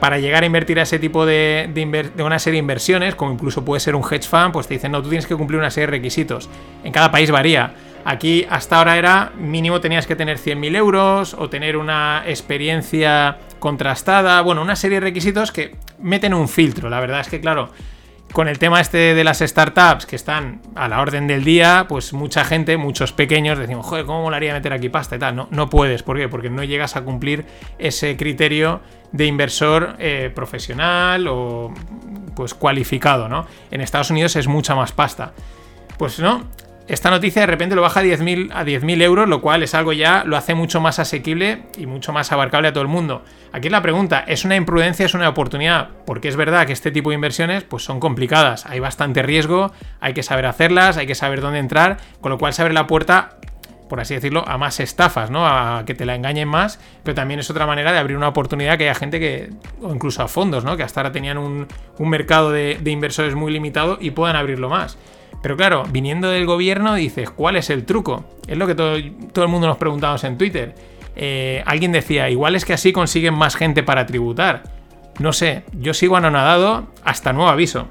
[0.00, 3.64] para llegar a invertir a ese tipo de, de, una serie de inversiones, como incluso
[3.64, 5.86] puede ser un hedge fund, pues te dicen, no, tú tienes que cumplir una serie
[5.86, 6.48] de requisitos.
[6.84, 7.74] En cada país varía.
[8.04, 14.40] Aquí hasta ahora era mínimo tenías que tener 100.000 euros o tener una experiencia contrastada,
[14.42, 16.90] bueno, una serie de requisitos que meten un filtro.
[16.90, 17.70] La verdad es que, claro,
[18.32, 22.12] con el tema este de las startups que están a la orden del día, pues
[22.12, 25.36] mucha gente, muchos pequeños, decimos, joder, ¿cómo molaría meter aquí pasta y tal?
[25.36, 26.28] No, no puedes, ¿por qué?
[26.28, 27.44] Porque no llegas a cumplir
[27.78, 28.80] ese criterio
[29.12, 31.72] de inversor eh, profesional o
[32.34, 33.46] pues cualificado, ¿no?
[33.70, 35.32] En Estados Unidos es mucha más pasta.
[35.98, 36.44] Pues no,
[36.88, 39.92] esta noticia de repente lo baja a 10.000 a 10.000 euros, lo cual es algo
[39.92, 43.22] ya, lo hace mucho más asequible y mucho más abarcable a todo el mundo.
[43.52, 45.90] Aquí la pregunta, ¿es una imprudencia, es una oportunidad?
[46.06, 50.12] Porque es verdad que este tipo de inversiones pues son complicadas, hay bastante riesgo, hay
[50.12, 53.36] que saber hacerlas, hay que saber dónde entrar, con lo cual se abre la puerta
[53.88, 55.46] por así decirlo, a más estafas, ¿no?
[55.46, 58.78] A que te la engañen más, pero también es otra manera de abrir una oportunidad
[58.78, 59.50] que haya gente que,
[59.82, 60.78] o incluso a fondos, ¿no?
[60.78, 61.68] Que hasta ahora tenían un,
[61.98, 64.96] mercado de, de, inversores muy limitado y puedan abrirlo más.
[65.42, 68.24] Pero claro, viniendo del gobierno dices, ¿cuál es el truco?
[68.46, 68.96] Es lo que todo,
[69.32, 70.74] todo el mundo nos preguntamos en Twitter.
[71.16, 74.62] Eh, alguien decía, igual es que así consiguen más gente para tributar.
[75.18, 77.88] No sé, yo sigo anonadado hasta nuevo aviso.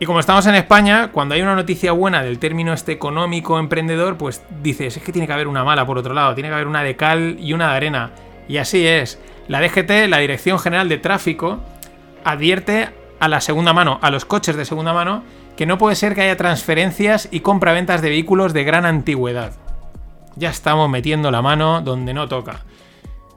[0.00, 4.16] Y como estamos en España, cuando hay una noticia buena del término este económico emprendedor,
[4.16, 6.68] pues dices, es que tiene que haber una mala por otro lado, tiene que haber
[6.68, 8.10] una de cal y una de arena.
[8.46, 9.18] Y así es.
[9.48, 11.58] La DGT, la Dirección General de Tráfico,
[12.22, 15.24] advierte a la segunda mano, a los coches de segunda mano,
[15.58, 19.54] que no puede ser que haya transferencias y compraventas de vehículos de gran antigüedad.
[20.36, 22.60] Ya estamos metiendo la mano donde no toca.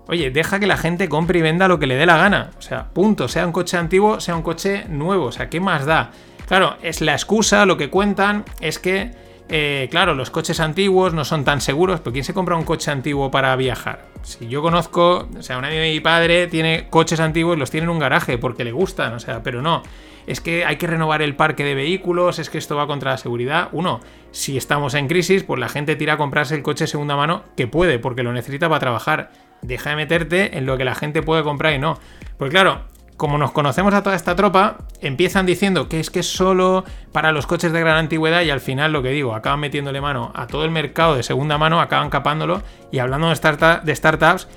[0.07, 2.51] Oye, deja que la gente compre y venda lo que le dé la gana.
[2.59, 3.27] O sea, punto.
[3.27, 5.25] Sea un coche antiguo, sea un coche nuevo.
[5.25, 6.11] O sea, ¿qué más da?
[6.47, 9.13] Claro, es la excusa, lo que cuentan es que,
[9.49, 12.91] eh, claro, los coches antiguos no son tan seguros, pero ¿quién se compra un coche
[12.91, 14.05] antiguo para viajar?
[14.21, 17.85] Si yo conozco, o sea, un amigo de mi padre tiene coches antiguos los tiene
[17.85, 19.81] en un garaje porque le gustan, o sea, pero no
[20.27, 23.17] es que hay que renovar el parque de vehículos, es que esto va contra la
[23.17, 23.69] seguridad.
[23.71, 23.99] Uno,
[24.31, 27.67] si estamos en crisis, pues la gente tira a comprarse el coche segunda mano que
[27.67, 29.31] puede, porque lo necesita para trabajar.
[29.61, 31.99] Deja de meterte en lo que la gente puede comprar y no.
[32.37, 32.81] Pues claro,
[33.21, 37.31] como nos conocemos a toda esta tropa, empiezan diciendo que es que es solo para
[37.31, 40.47] los coches de gran antigüedad y al final lo que digo, acaban metiéndole mano a
[40.47, 44.47] todo el mercado de segunda mano, acaban capándolo y hablando de, de startups,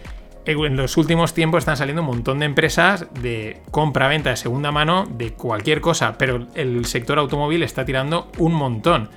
[0.46, 5.06] en los últimos tiempos están saliendo un montón de empresas de compra-venta de segunda mano
[5.08, 9.08] de cualquier cosa, pero el sector automóvil está tirando un montón.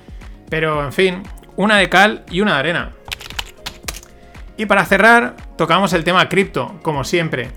[0.48, 1.22] Pero en fin,
[1.56, 2.92] una de cal y una de arena.
[4.56, 7.50] Y para cerrar, tocamos el tema cripto, como siempre.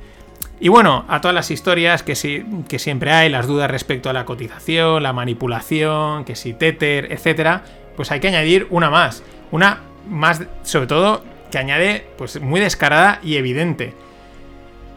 [0.59, 4.25] Y bueno, a todas las historias que, que siempre hay, las dudas respecto a la
[4.25, 7.61] cotización, la manipulación, que si Tether, etc.,
[7.95, 9.23] pues hay que añadir una más.
[9.49, 13.93] Una más, sobre todo, que añade, pues muy descarada y evidente.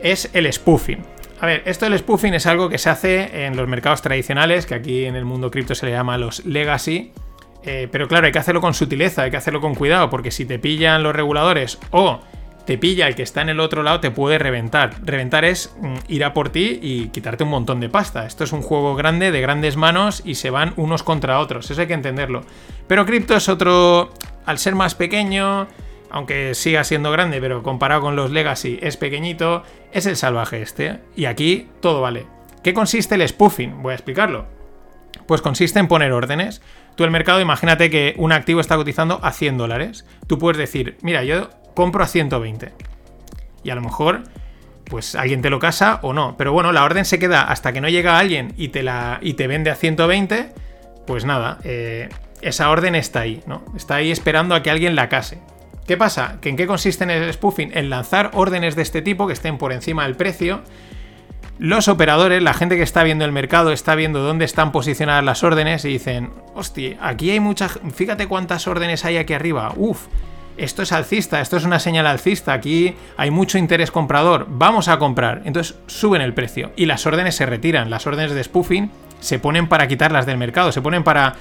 [0.00, 1.04] Es el spoofing.
[1.40, 4.74] A ver, esto del spoofing es algo que se hace en los mercados tradicionales, que
[4.74, 7.12] aquí en el mundo cripto se le llama los legacy.
[7.64, 10.44] Eh, pero claro, hay que hacerlo con sutileza, hay que hacerlo con cuidado, porque si
[10.44, 12.20] te pillan los reguladores o
[12.66, 14.94] te pilla el que está en el otro lado, te puede reventar.
[15.02, 18.26] Reventar es mm, ir a por ti y quitarte un montón de pasta.
[18.26, 21.70] Esto es un juego grande, de grandes manos y se van unos contra otros.
[21.70, 22.42] Eso hay que entenderlo.
[22.86, 24.12] Pero cripto es otro.
[24.46, 25.66] Al ser más pequeño,
[26.14, 31.00] aunque siga siendo grande, pero comparado con los Legacy es pequeñito, es el salvaje este.
[31.16, 32.24] Y aquí todo vale.
[32.62, 33.82] ¿Qué consiste el spoofing?
[33.82, 34.46] Voy a explicarlo.
[35.26, 36.62] Pues consiste en poner órdenes.
[36.94, 40.06] Tú el mercado, imagínate que un activo está cotizando a 100 dólares.
[40.28, 42.72] Tú puedes decir, mira, yo compro a 120.
[43.64, 44.22] Y a lo mejor,
[44.84, 46.36] pues alguien te lo casa o no.
[46.36, 49.34] Pero bueno, la orden se queda hasta que no llega alguien y te, la, y
[49.34, 50.52] te vende a 120.
[51.08, 52.08] Pues nada, eh,
[52.40, 53.64] esa orden está ahí, ¿no?
[53.76, 55.40] Está ahí esperando a que alguien la case.
[55.86, 56.38] ¿Qué pasa?
[56.40, 57.72] ¿Que ¿En qué consiste en el spoofing?
[57.74, 60.62] En lanzar órdenes de este tipo que estén por encima del precio.
[61.58, 65.44] Los operadores, la gente que está viendo el mercado, está viendo dónde están posicionadas las
[65.44, 67.78] órdenes y dicen, hostia, aquí hay muchas...
[67.94, 69.72] Fíjate cuántas órdenes hay aquí arriba.
[69.76, 70.06] Uf,
[70.56, 74.98] esto es alcista, esto es una señal alcista, aquí hay mucho interés comprador, vamos a
[74.98, 75.42] comprar.
[75.44, 77.90] Entonces suben el precio y las órdenes se retiran.
[77.90, 81.34] Las órdenes de spoofing se ponen para quitarlas del mercado, se ponen para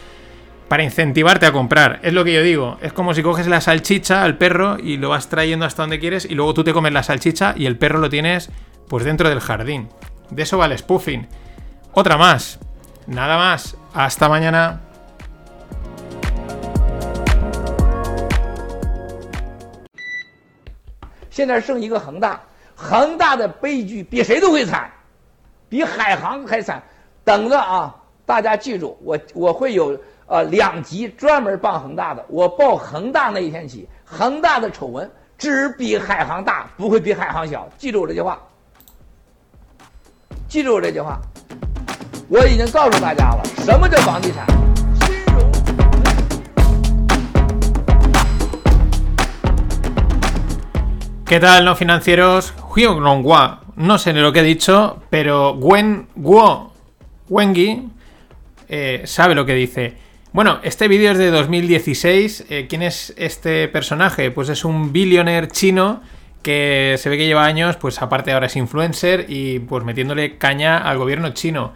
[0.68, 2.00] para incentivarte a comprar.
[2.04, 2.78] Es lo que yo digo.
[2.82, 6.26] Es como si coges la salchicha al perro y lo vas trayendo hasta donde quieres
[6.26, 8.50] y luego tú te comes la salchicha y el perro lo tienes
[8.88, 9.90] pues dentro del jardín.
[10.30, 11.28] De eso vale spoofing.
[11.94, 12.60] Otra más.
[13.08, 13.78] Nada más.
[13.94, 14.82] Hasta mañana.
[30.26, 32.26] 啊，大家记住，我我会有呃两集专门傍恒大的。
[32.30, 37.68] 我报恒大那一天起，恒大的丑闻只比海航大，不会比海航小。
[37.78, 38.40] 记住我这句话，
[40.48, 41.20] 记住我这句话，
[42.30, 44.46] 我已经告诉大家了，什么叫房地产？
[45.02, 45.52] 金融。
[51.26, 52.54] ¿Qué tal, no financieros?
[52.76, 53.60] Hyungrongwa.
[53.76, 56.72] No sé ni lo que he dicho, pero Wen Guo
[57.28, 57.90] Wengi
[58.70, 59.98] eh, sabe lo que dice.
[60.34, 62.46] Bueno, este vídeo es de 2016.
[62.50, 64.32] Eh, ¿Quién es este personaje?
[64.32, 66.02] Pues es un billionaire chino
[66.42, 70.80] que se ve que lleva años, pues aparte ahora es influencer y pues metiéndole caña
[70.80, 71.74] al gobierno chino.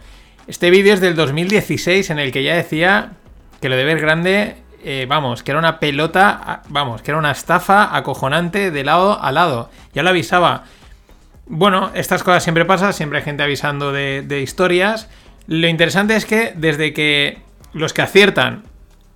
[0.48, 3.12] Este vídeo es del 2016 en el que ya decía
[3.60, 7.30] que lo de ver grande eh, vamos, que era una pelota, vamos, que era una
[7.30, 9.70] estafa acojonante de lado a lado.
[9.94, 10.64] Ya lo avisaba.
[11.46, 15.08] Bueno, estas cosas siempre pasan, siempre hay gente avisando de, de historias.
[15.46, 18.64] Lo interesante es que desde que los que aciertan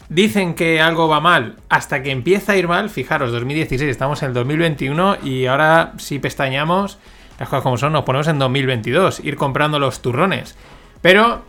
[0.08, 4.28] dicen que algo va mal hasta que empieza a ir mal, fijaros, 2016, estamos en
[4.28, 6.98] el 2021 y ahora si pestañamos,
[7.38, 10.56] las cosas como son, nos ponemos en 2022, ir comprando los turrones.
[11.00, 11.44] Pero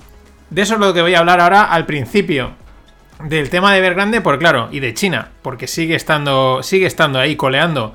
[0.50, 2.52] de eso es lo que voy a hablar ahora al principio
[3.24, 7.36] del tema de Evergrande, por claro, y de China, porque sigue estando, sigue estando ahí
[7.36, 7.94] coleando.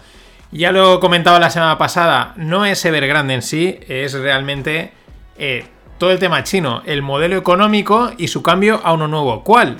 [0.50, 4.92] Ya lo comentaba la semana pasada, no es Evergrande en sí, es realmente
[5.36, 5.66] eh,
[5.98, 9.42] todo el tema chino, el modelo económico y su cambio a uno nuevo.
[9.44, 9.78] ¿Cuál?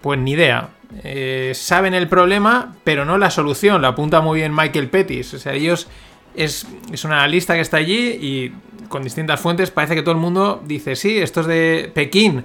[0.00, 0.70] Pues ni idea.
[1.02, 3.80] Eh, saben el problema, pero no la solución.
[3.80, 5.34] Lo apunta muy bien Michael Pettis.
[5.34, 5.88] O sea, ellos
[6.34, 8.52] es, es una lista que está allí y
[8.88, 12.44] con distintas fuentes parece que todo el mundo dice, sí, esto es de Pekín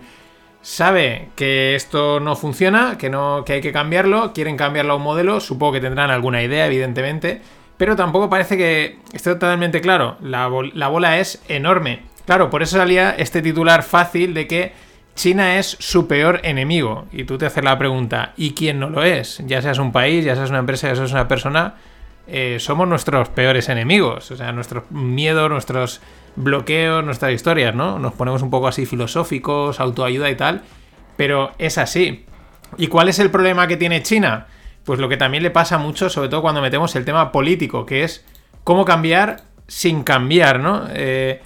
[0.62, 5.04] sabe que esto no funciona, que, no, que hay que cambiarlo, quieren cambiarlo a un
[5.04, 7.42] modelo, supongo que tendrán alguna idea, evidentemente,
[7.78, 10.18] pero tampoco parece que esté totalmente claro.
[10.22, 12.02] La, la bola es enorme.
[12.30, 14.72] Claro, por eso salía este titular fácil de que
[15.16, 17.08] China es su peor enemigo.
[17.12, 19.42] Y tú te haces la pregunta, ¿y quién no lo es?
[19.48, 21.78] Ya seas un país, ya seas una empresa, ya seas una persona,
[22.28, 24.30] eh, somos nuestros peores enemigos.
[24.30, 26.02] O sea, nuestros miedos, nuestros
[26.36, 27.98] bloqueos, nuestras historias, ¿no?
[27.98, 30.62] Nos ponemos un poco así filosóficos, autoayuda y tal,
[31.18, 32.28] pero es así.
[32.78, 34.46] ¿Y cuál es el problema que tiene China?
[34.86, 38.04] Pues lo que también le pasa mucho, sobre todo cuando metemos el tema político, que
[38.04, 38.24] es
[38.64, 40.86] cómo cambiar sin cambiar, ¿no?
[40.94, 41.42] Eh,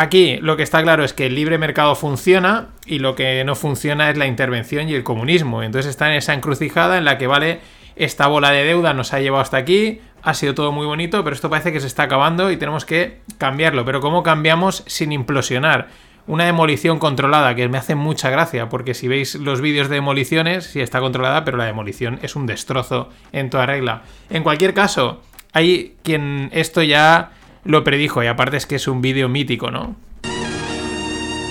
[0.00, 3.54] aquí lo que está claro es que el libre mercado funciona y lo que no
[3.54, 5.62] funciona es la intervención y el comunismo.
[5.62, 7.60] Entonces está en esa encrucijada en la que, vale,
[7.96, 11.34] esta bola de deuda nos ha llevado hasta aquí, ha sido todo muy bonito, pero
[11.34, 13.84] esto parece que se está acabando y tenemos que cambiarlo.
[13.84, 15.88] Pero ¿cómo cambiamos sin implosionar?
[16.26, 20.64] Una demolición controlada, que me hace mucha gracia, porque si veis los vídeos de demoliciones,
[20.64, 24.02] sí está controlada, pero la demolición es un destrozo en toda regla.
[24.28, 25.22] En cualquier caso,
[25.52, 27.32] hay quien esto ya
[27.64, 29.96] lo predijo, y aparte es que es un vídeo mítico, ¿no?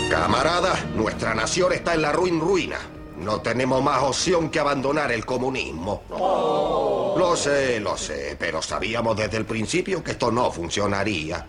[0.09, 2.77] Camarada, nuestra nación está en la ruin ruina.
[3.19, 6.03] No tenemos más opción que abandonar el comunismo.
[6.09, 11.45] Lo sé, lo sé, pero sabíamos desde el principio que esto no funcionaría.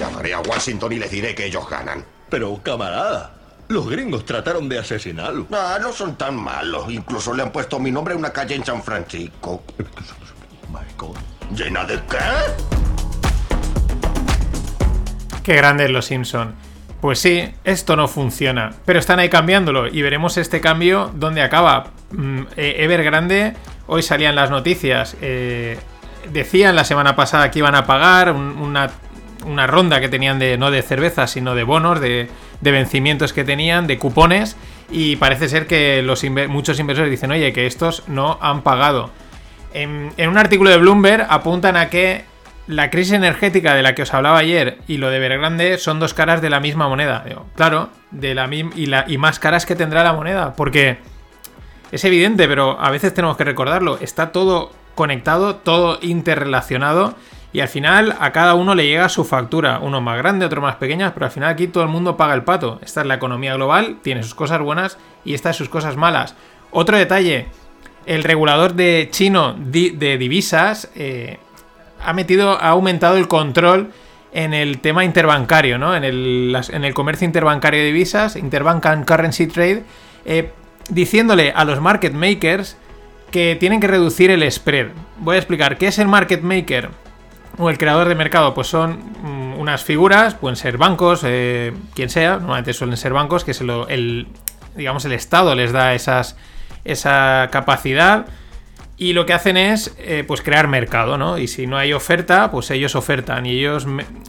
[0.00, 2.04] Llamaré a Washington y les diré que ellos ganan.
[2.28, 3.34] Pero, camarada,
[3.68, 5.46] los gringos trataron de asesinarlo.
[5.52, 6.90] Ah, no son tan malos.
[6.90, 9.62] Incluso le han puesto mi nombre a una calle en San Francisco.
[11.54, 12.18] ¿Llena de qué?
[15.42, 16.54] Qué grandes los Simpson.
[17.00, 21.86] Pues sí, esto no funciona, pero están ahí cambiándolo y veremos este cambio dónde acaba.
[22.12, 23.54] Mm, eh, Evergrande,
[23.88, 25.78] hoy salían las noticias, eh,
[26.32, 28.90] decían la semana pasada que iban a pagar un- una,
[29.44, 32.28] una ronda que tenían de no de cervezas, sino de bonos, de,
[32.60, 34.56] de vencimientos que tenían, de cupones,
[34.88, 39.10] y parece ser que los muchos inversores dicen, oye, que estos no han pagado.
[39.74, 42.24] En, un artículo de Bloomberg apuntan a que
[42.66, 46.14] la crisis energética de la que os hablaba ayer y lo de Evergrande son dos
[46.14, 47.24] caras de la misma moneda.
[47.56, 50.98] Claro, de la y, la, y más caras que tendrá la moneda, porque
[51.92, 53.98] es evidente, pero a veces tenemos que recordarlo.
[54.00, 57.14] Está todo conectado, todo interrelacionado.
[57.52, 59.78] Y al final a cada uno le llega su factura.
[59.78, 61.12] Uno más grande, otro más pequeña.
[61.12, 62.80] Pero al final aquí todo el mundo paga el pato.
[62.82, 66.34] Esta es la economía global, tiene sus cosas buenas y estas sus cosas malas.
[66.70, 67.48] Otro detalle.
[68.06, 71.38] El regulador de chino de divisas eh,
[72.04, 73.92] ha metido, ha aumentado el control
[74.32, 75.94] en el tema interbancario, ¿no?
[75.94, 79.84] En el, en el comercio interbancario de divisas, Interbank and Currency Trade,
[80.24, 80.50] eh,
[80.88, 82.76] diciéndole a los market makers
[83.30, 84.88] que tienen que reducir el spread.
[85.18, 86.90] Voy a explicar qué es el market maker
[87.58, 88.54] o el creador de mercado.
[88.54, 93.44] Pues son mm, unas figuras, pueden ser bancos, eh, quien sea, normalmente suelen ser bancos,
[93.44, 93.86] que se lo,
[94.74, 96.36] digamos, el Estado les da esas,
[96.84, 98.26] esa capacidad.
[98.98, 101.36] Y lo que hacen es eh, pues crear mercado, ¿no?
[101.38, 103.46] Y si no hay oferta, pues ellos ofertan.
[103.46, 103.86] Y ellos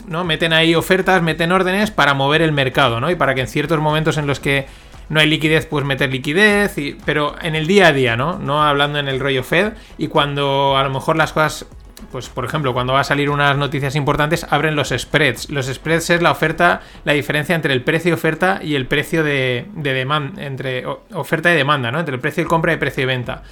[0.08, 0.24] ¿no?
[0.24, 3.12] meten ahí ofertas, meten órdenes para mover el mercado, ¿no?
[3.12, 4.66] Y para que en ciertos momentos en los que
[5.10, 6.78] no hay liquidez, pues meter liquidez.
[6.80, 8.39] y- pero en el día a día, ¿no?
[8.39, 9.74] No hablando en el rollo Fed.
[9.99, 11.68] Y cuando a lo mejor las cosas.
[12.12, 15.49] Pues, por ejemplo, cuando va a salir unas noticias importantes, abren los spreads.
[15.49, 19.24] Los spreads es la oferta, la diferencia entre el precio de oferta y el precio
[19.24, 21.99] de, de demanda, entre oferta y demanda, ¿no?
[21.99, 23.43] Entre el precio de compra y el precio de venta.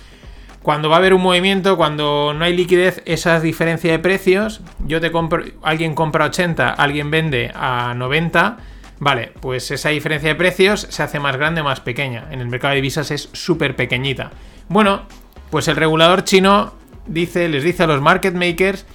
[0.62, 5.02] Cuando va a haber un movimiento, cuando no hay liquidez, esa diferencia de precios, yo
[5.02, 8.58] te compro, alguien compra 80, alguien vende a 90,
[9.00, 12.28] vale, pues esa diferencia de precios se hace más grande o más pequeña.
[12.30, 14.30] En el mercado de divisas es súper pequeñita.
[14.70, 15.08] Bueno,
[15.50, 16.74] pues el regulador chino
[17.08, 18.86] dice, les dice a los market makers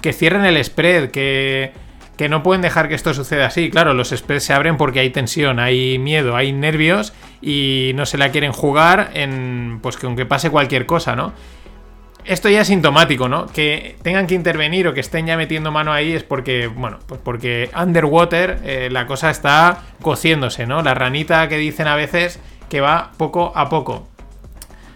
[0.00, 1.72] que cierren el spread, que,
[2.16, 3.70] que no pueden dejar que esto suceda así.
[3.70, 7.12] Claro, los spreads se abren porque hay tensión, hay miedo, hay nervios
[7.42, 11.32] y no se la quieren jugar en pues que aunque pase cualquier cosa, ¿no?
[12.24, 13.46] Esto ya es sintomático, ¿no?
[13.46, 17.20] Que tengan que intervenir o que estén ya metiendo mano ahí es porque, bueno, pues
[17.22, 20.82] porque underwater eh, la cosa está cociéndose, ¿no?
[20.82, 24.08] La ranita que dicen a veces que va poco a poco.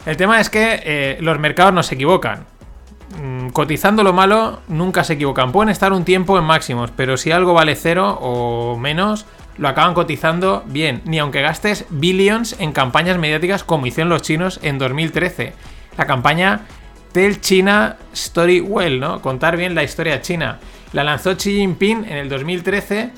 [0.07, 2.47] El tema es que eh, los mercados no se equivocan.
[3.19, 5.53] Mm, Cotizando lo malo, nunca se equivocan.
[5.53, 9.27] Pueden estar un tiempo en máximos, pero si algo vale cero o menos,
[9.59, 11.03] lo acaban cotizando bien.
[11.05, 15.53] Ni aunque gastes billions en campañas mediáticas como hicieron los chinos en 2013.
[15.97, 16.63] La campaña
[17.13, 19.21] Tell China Story Well, ¿no?
[19.21, 20.61] Contar bien la historia china.
[20.93, 23.11] La lanzó Xi Jinping en el 2013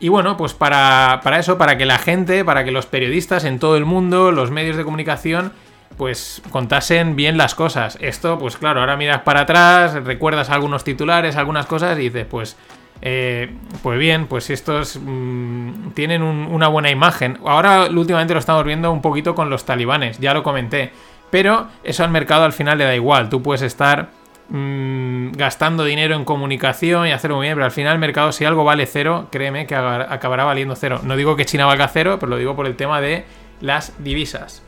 [0.00, 3.58] y bueno, pues para, para eso, para que la gente, para que los periodistas en
[3.58, 5.52] todo el mundo, los medios de comunicación,
[5.96, 7.98] pues contasen bien las cosas.
[8.00, 12.56] Esto, pues claro, ahora miras para atrás, recuerdas algunos titulares, algunas cosas y dices, pues,
[13.02, 17.38] eh, pues bien, pues estos mm, tienen un- una buena imagen.
[17.44, 20.90] Ahora últimamente lo estamos viendo un poquito con los talibanes, ya lo comenté.
[21.30, 23.28] Pero eso al mercado al final le da igual.
[23.28, 24.08] Tú puedes estar
[24.50, 28.44] mm, gastando dinero en comunicación y hacerlo muy bien, pero al final el mercado, si
[28.46, 31.00] algo vale cero, créeme que acabar- acabará valiendo cero.
[31.04, 33.24] No digo que China valga cero, pero lo digo por el tema de
[33.60, 34.62] las divisas.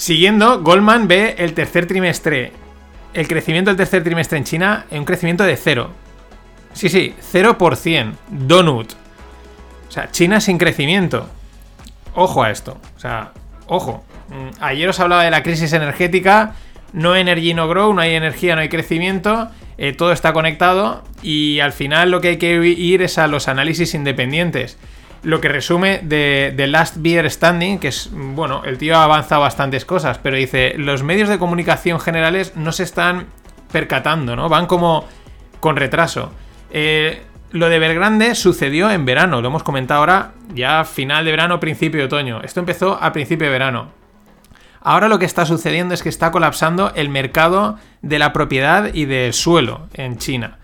[0.00, 2.52] Siguiendo, Goldman ve el tercer trimestre.
[3.12, 5.90] El crecimiento del tercer trimestre en China en un crecimiento de cero.
[6.72, 8.12] Sí, sí, 0%.
[8.30, 8.92] Donut.
[9.86, 11.28] O sea, China sin crecimiento.
[12.14, 12.78] Ojo a esto.
[12.96, 13.32] O sea,
[13.66, 14.02] ojo.
[14.30, 16.54] Mm, Ayer os hablaba de la crisis energética.
[16.94, 17.92] No energy, no grow.
[17.92, 19.50] No hay energía, no hay crecimiento.
[19.76, 21.04] eh, todo está conectado.
[21.22, 24.78] Y al final lo que hay que ir es a los análisis independientes.
[25.22, 29.42] Lo que resume de, de Last Beer Standing, que es, bueno, el tío ha avanzado
[29.42, 33.26] bastantes cosas, pero dice, los medios de comunicación generales no se están
[33.70, 34.48] percatando, ¿no?
[34.48, 35.06] Van como
[35.60, 36.32] con retraso.
[36.70, 41.60] Eh, lo de Belgrande sucedió en verano, lo hemos comentado ahora, ya final de verano,
[41.60, 42.40] principio de otoño.
[42.42, 43.90] Esto empezó a principio de verano.
[44.80, 49.04] Ahora lo que está sucediendo es que está colapsando el mercado de la propiedad y
[49.04, 50.58] del suelo en China.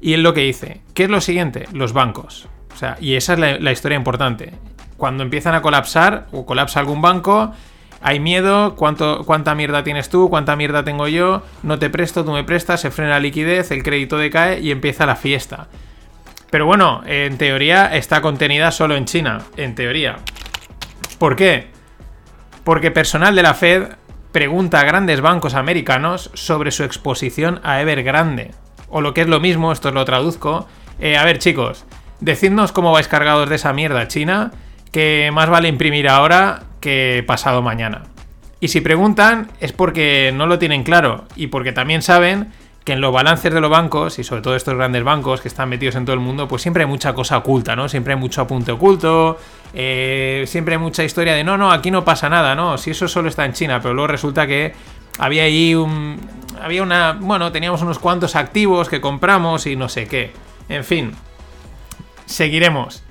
[0.00, 0.80] Y es lo que dice.
[0.94, 1.66] ¿Qué es lo siguiente?
[1.72, 2.48] Los bancos.
[2.72, 4.52] O sea, y esa es la, historia importante.
[4.96, 7.52] Cuando empiezan a colapsar o colapsa algún banco,
[8.00, 12.32] hay miedo, ¿cuánto, cuánta mierda tienes tú, cuánta mierda tengo yo, no te presto, tú
[12.32, 15.68] me prestas, se frena la liquidez, el crédito decae y empieza la fiesta.
[16.50, 20.16] Pero bueno, en teoría está contenida solo en China, en teoría.
[21.18, 21.68] ¿Por qué?
[22.64, 23.88] Porque personal de la Fed
[24.32, 28.52] pregunta a grandes bancos americanos sobre su exposición a Evergrande.
[28.88, 30.66] O lo que es lo mismo, esto lo traduzco.
[31.00, 31.84] Eh, a ver, chicos,
[32.20, 34.52] decidnos cómo vais cargados de esa mierda china,
[34.92, 38.02] que más vale imprimir ahora que pasado mañana.
[38.60, 42.52] Y si preguntan es porque no lo tienen claro y porque también saben
[42.84, 45.68] que en los balances de los bancos, y sobre todo estos grandes bancos que están
[45.68, 47.86] metidos en todo el mundo, pues siempre hay mucha cosa oculta, ¿no?
[47.86, 49.38] Siempre hay mucho apunte oculto,
[49.74, 52.78] eh, siempre hay mucha historia de no, no, aquí no pasa nada, ¿no?
[52.78, 54.72] Si eso solo está en China, pero luego resulta que
[55.18, 56.18] había ahí un.
[56.62, 57.12] Había una.
[57.20, 60.32] Bueno, teníamos unos cuantos activos que compramos y no sé qué.
[60.70, 61.12] En fin.
[62.28, 63.02] Seguiremos.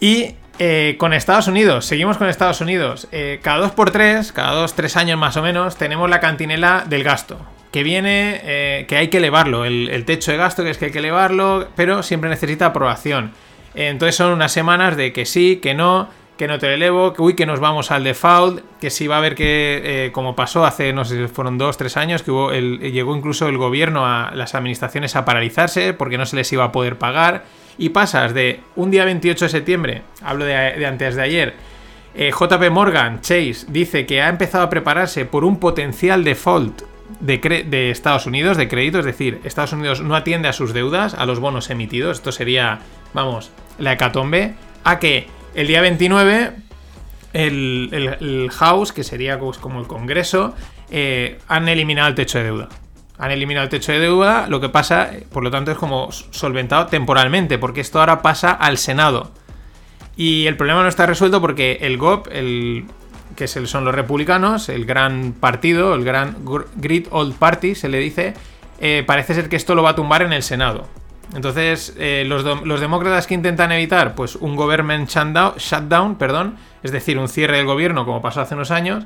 [0.00, 3.08] Y eh, con Estados Unidos, seguimos con Estados Unidos.
[3.12, 6.84] Eh, cada dos por tres, cada dos, tres años más o menos, tenemos la cantinela
[6.88, 7.38] del gasto.
[7.70, 9.64] Que viene, eh, que hay que elevarlo.
[9.64, 13.32] El, el, techo de gasto, que es que hay que elevarlo, pero siempre necesita aprobación.
[13.74, 17.22] entonces son unas semanas de que sí, que no que no te lo elevo, que
[17.22, 20.64] uy, que nos vamos al default, que si va a haber que, eh, como pasó
[20.64, 24.32] hace, no sé fueron dos, tres años, que hubo el, llegó incluso el gobierno a
[24.34, 27.44] las administraciones a paralizarse porque no se les iba a poder pagar.
[27.78, 31.54] Y pasas de un día 28 de septiembre, hablo de, antes de ayer,
[32.14, 36.82] eh, JP Morgan Chase dice que ha empezado a prepararse por un potencial default
[37.20, 41.14] de, de, Estados Unidos de crédito, es decir, Estados Unidos no atiende a sus deudas,
[41.14, 42.80] a los bonos emitidos, esto sería,
[43.14, 44.54] vamos, la hecatombe,
[44.84, 46.52] a que el día 29,
[47.32, 50.54] el, House, que sería pues, como el Congreso,
[50.90, 52.68] eh, han eliminado el techo de deuda.
[53.18, 56.86] Han eliminado el techo de deuda, lo que pasa, por lo tanto, es como solventado
[56.86, 59.32] temporalmente, porque esto ahora pasa al Senado.
[60.16, 62.84] Y el problema no está resuelto porque el GOP, el,
[63.36, 66.36] que son los republicanos, el gran partido, el gran
[66.76, 68.34] Great Old Party, se le dice,
[68.80, 70.88] eh, parece ser que esto lo va a tumbar en el Senado.
[71.34, 72.44] Entonces, eh, los,
[72.80, 78.04] demócratas que intentan evitar pues, un government shutdown, perdón, es decir, un cierre del gobierno
[78.04, 79.04] como pasó hace unos años,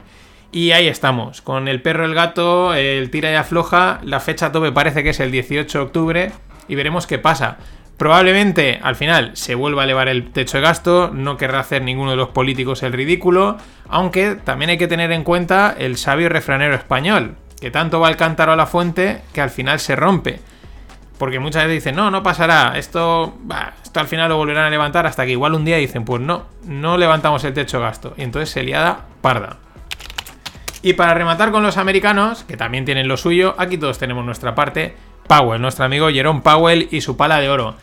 [0.53, 4.73] y ahí estamos, con el perro, el gato, el tira y afloja, la fecha tope
[4.73, 6.33] parece que es el 18 de octubre,
[6.69, 7.59] y veremos qué pasa.
[7.97, 12.11] Probablemente al final se vuelva a elevar el techo de gasto, no querrá hacer ninguno
[12.11, 13.57] de los políticos el ridículo,
[13.89, 18.17] aunque también hay que tener en cuenta el sabio refranero español, que tanto va el
[18.17, 20.41] cántaro a la fuente que al final se rompe.
[21.19, 23.35] Porque muchas veces dicen, no, no pasará, esto,
[23.83, 26.45] esto al final lo volverán a levantar hasta que igual un día dicen, pues no,
[26.65, 28.15] no levantamos el techo gasto.
[28.17, 29.57] Y entonces se liada parda.
[30.83, 34.55] Y para rematar con los americanos, que también tienen lo suyo, aquí todos tenemos nuestra
[34.55, 34.95] parte,
[35.27, 37.75] Powell, nuestro amigo Jerome Powell y su pala de oro.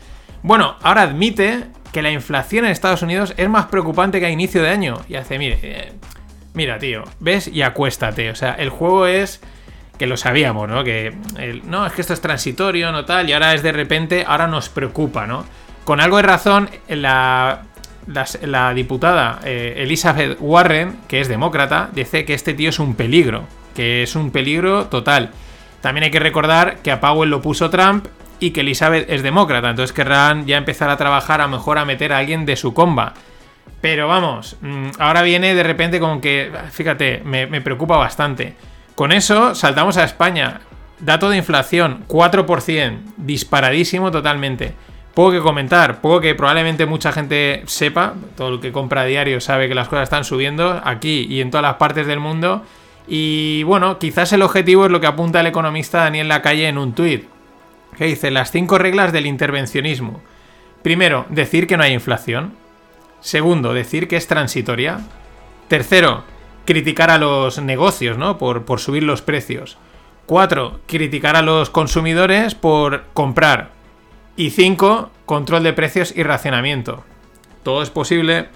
[0.42, 4.62] Bueno, ahora admite que la inflación en Estados Unidos es más preocupante que a inicio
[4.62, 5.00] de año.
[5.08, 5.92] Y hace, mire, eh,
[6.54, 8.30] mira, tío, ves y acuéstate.
[8.30, 9.40] O sea, el juego es
[9.98, 10.82] que lo sabíamos, ¿no?
[10.84, 11.14] Que
[11.64, 14.68] no, es que esto es transitorio, no tal, y ahora es de repente, ahora nos
[14.68, 15.44] preocupa, ¿no?
[15.84, 17.62] Con algo de razón, la,
[18.74, 24.02] diputada eh, Elizabeth Warren, que es demócrata, dice que este tío es un peligro, que
[24.02, 25.30] es un peligro total.
[25.80, 28.06] También hay que recordar que a Powell lo puso Trump
[28.40, 32.12] y que Elizabeth es demócrata, entonces querrán ya empezar a trabajar a mejor a meter
[32.12, 33.14] a alguien de su comba.
[33.80, 38.54] Pero vamos, mm, ahora viene de repente como que, fíjate, me preocupa bastante.
[38.94, 40.60] Con eso saltamos a España.
[41.00, 44.74] Dato de inflación, 4%, disparadísimo totalmente.
[45.14, 49.68] Poco que comentar, poco que probablemente mucha gente sepa, todo el que compra diario sabe
[49.68, 52.62] que las cosas están subiendo aquí y en todas las partes del mundo.
[53.06, 56.94] Y bueno, quizás el objetivo es lo que apunta el economista Daniel Lacalle en un
[56.94, 57.26] tuit,
[57.96, 60.20] que dice las cinco reglas del intervencionismo.
[60.82, 62.54] Primero, decir que no hay inflación.
[63.20, 65.00] Segundo, decir que es transitoria.
[65.68, 66.24] Tercero,
[66.64, 68.38] criticar a los negocios, ¿no?
[68.38, 69.76] Por, por subir los precios.
[70.26, 73.70] Cuatro, criticar a los consumidores por comprar.
[74.36, 77.04] Y cinco, control de precios y racionamiento.
[77.62, 78.48] Todo es posible.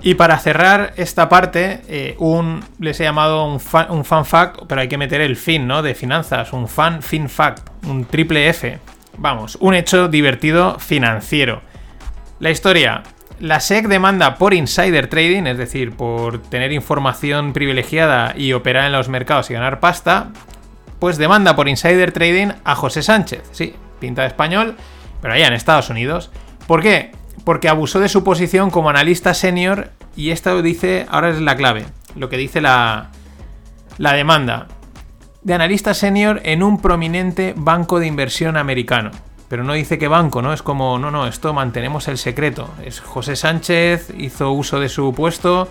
[0.00, 4.62] Y para cerrar esta parte, eh, un, les he llamado un fan, un fan fact,
[4.66, 5.82] pero hay que meter el fin, ¿no?
[5.82, 8.78] De finanzas, un fan fin fact, un triple F.
[9.18, 11.62] Vamos, un hecho divertido financiero.
[12.40, 13.02] La historia,
[13.42, 18.92] la SEC demanda por insider trading, es decir, por tener información privilegiada y operar en
[18.92, 20.30] los mercados y ganar pasta,
[21.00, 23.42] pues demanda por insider trading a José Sánchez.
[23.50, 24.76] Sí, pinta de español,
[25.20, 26.30] pero allá en Estados Unidos.
[26.68, 27.10] ¿Por qué?
[27.44, 31.84] Porque abusó de su posición como analista senior y esto dice, ahora es la clave,
[32.14, 33.10] lo que dice la,
[33.98, 34.68] la demanda.
[35.42, 39.10] De analista senior en un prominente banco de inversión americano
[39.52, 40.54] pero no dice qué banco, ¿no?
[40.54, 42.70] Es como, no, no, esto mantenemos el secreto.
[42.86, 45.68] Es José Sánchez, hizo uso de su puesto,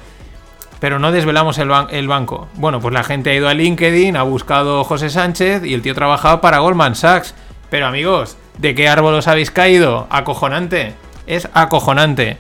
[0.80, 2.48] pero no desvelamos el, banco.
[2.54, 5.96] Bueno, pues la gente ha ido a LinkedIn, ha buscado José Sánchez y el tío
[5.96, 7.34] trabajaba para Goldman Sachs.
[7.72, 10.06] Pero amigos, ¿de qué árbol os habéis caído?
[10.12, 10.94] Acojonante.
[11.26, 12.38] Es acojonante.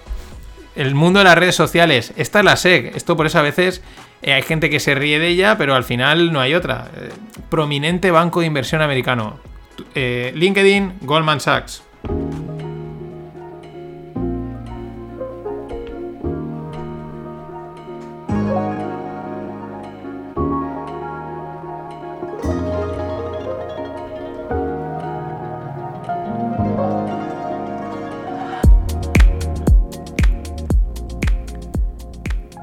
[0.76, 2.14] El mundo de las redes sociales.
[2.18, 2.96] Esta es la SEC.
[2.96, 3.82] Esto por eso a veces
[4.22, 6.92] eh, hay gente que se ríe de ella, pero al final no hay otra.
[6.96, 7.10] Eh,
[7.50, 9.39] prominente banco de inversión americano.
[9.95, 11.84] Eh, LinkedIn, Goldman Sachs.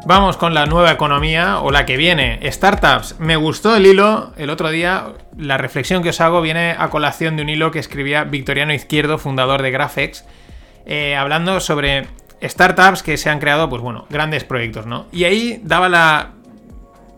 [0.09, 2.41] Vamos con la nueva economía o la que viene.
[2.51, 3.17] Startups.
[3.21, 5.09] Me gustó el hilo el otro día.
[5.37, 9.19] La reflexión que os hago viene a colación de un hilo que escribía Victoriano Izquierdo,
[9.19, 10.25] fundador de Graphex,
[10.87, 12.07] eh, hablando sobre
[12.43, 15.05] startups que se han creado, pues bueno, grandes proyectos, ¿no?
[15.13, 16.31] Y ahí daba la,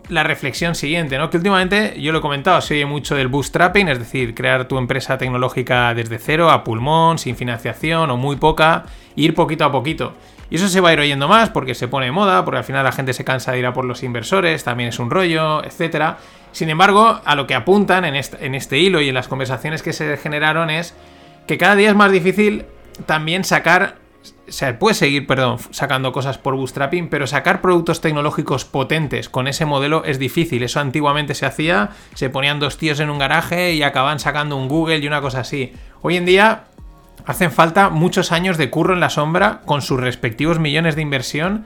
[0.09, 1.29] la reflexión siguiente, ¿no?
[1.29, 4.77] Que últimamente, yo lo he comentado, se oye mucho del bootstrapping, es decir, crear tu
[4.77, 8.83] empresa tecnológica desde cero, a pulmón, sin financiación o muy poca,
[9.15, 10.13] ir poquito a poquito.
[10.51, 12.63] Y eso se va a ir oyendo más porque se pone de moda, porque al
[12.65, 15.63] final la gente se cansa de ir a por los inversores, también es un rollo,
[15.63, 16.17] etc.
[16.51, 19.81] Sin embargo, a lo que apuntan en este, en este hilo y en las conversaciones
[19.81, 20.93] que se generaron es
[21.47, 22.65] que cada día es más difícil
[23.05, 23.95] también sacar
[24.47, 29.65] se puede seguir, perdón, sacando cosas por bootstrapping, pero sacar productos tecnológicos potentes con ese
[29.65, 30.63] modelo es difícil.
[30.63, 34.67] Eso antiguamente se hacía, se ponían dos tíos en un garaje y acaban sacando un
[34.67, 35.73] Google y una cosa así.
[36.01, 36.65] Hoy en día
[37.25, 41.65] hacen falta muchos años de curro en la sombra con sus respectivos millones de inversión.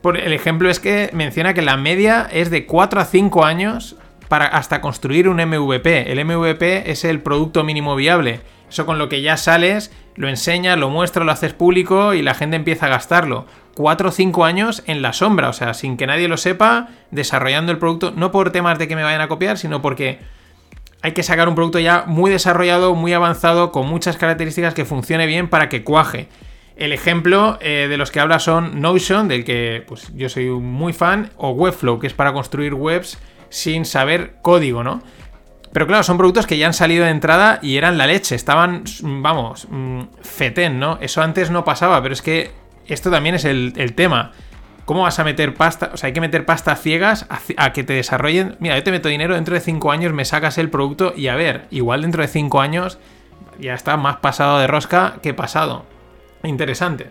[0.00, 3.96] Por el ejemplo es que menciona que la media es de 4 a 5 años
[4.28, 6.10] para hasta construir un MVP.
[6.10, 8.40] El MVP es el producto mínimo viable.
[8.68, 12.32] Eso con lo que ya sales, lo enseñas, lo muestras, lo haces público y la
[12.32, 13.46] gente empieza a gastarlo.
[13.74, 17.72] 4 o 5 años en la sombra, o sea, sin que nadie lo sepa, desarrollando
[17.72, 20.20] el producto, no por temas de que me vayan a copiar, sino porque
[21.02, 25.26] hay que sacar un producto ya muy desarrollado, muy avanzado, con muchas características que funcione
[25.26, 26.28] bien para que cuaje.
[26.76, 30.92] El ejemplo eh, de los que habla son Notion, del que pues, yo soy muy
[30.92, 33.18] fan, o Webflow, que es para construir webs
[33.50, 35.02] sin saber código, ¿no?
[35.72, 38.84] Pero claro, son productos que ya han salido de entrada y eran la leche, estaban,
[39.02, 40.98] vamos, mm, fetén, ¿no?
[41.00, 42.50] Eso antes no pasaba, pero es que
[42.86, 44.32] esto también es el, tema.
[44.84, 45.90] ¿Cómo vas a meter pasta?
[45.92, 47.26] O sea, hay que meter pasta ciegas
[47.56, 48.56] a, que te desarrollen.
[48.58, 51.36] Mira, yo te meto dinero, dentro de 5 años me sacas el producto y a
[51.36, 52.98] ver, igual dentro de 5 años
[53.60, 55.84] ya está más pasado de rosca que pasado.
[56.42, 57.10] Interesante.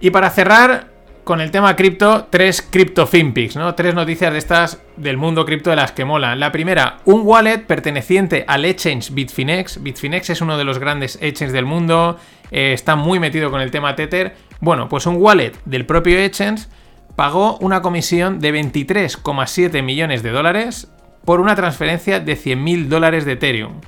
[0.00, 3.74] Y para cerrar, con el tema cripto, tres cripto finpics, ¿no?
[3.74, 6.38] Tres noticias de estas del mundo cripto de las que molan.
[6.38, 9.82] La primera, un wallet perteneciente al exchange Bitfinex.
[9.82, 12.18] Bitfinex es uno de los grandes exchanges del mundo,
[12.50, 14.36] eh, está muy metido con el tema Tether.
[14.60, 16.68] Bueno, pues un wallet del propio exchange
[17.16, 20.90] pagó una comisión de 23,7 millones de dólares
[21.24, 23.80] por una transferencia de 100.000 dólares de Ethereum.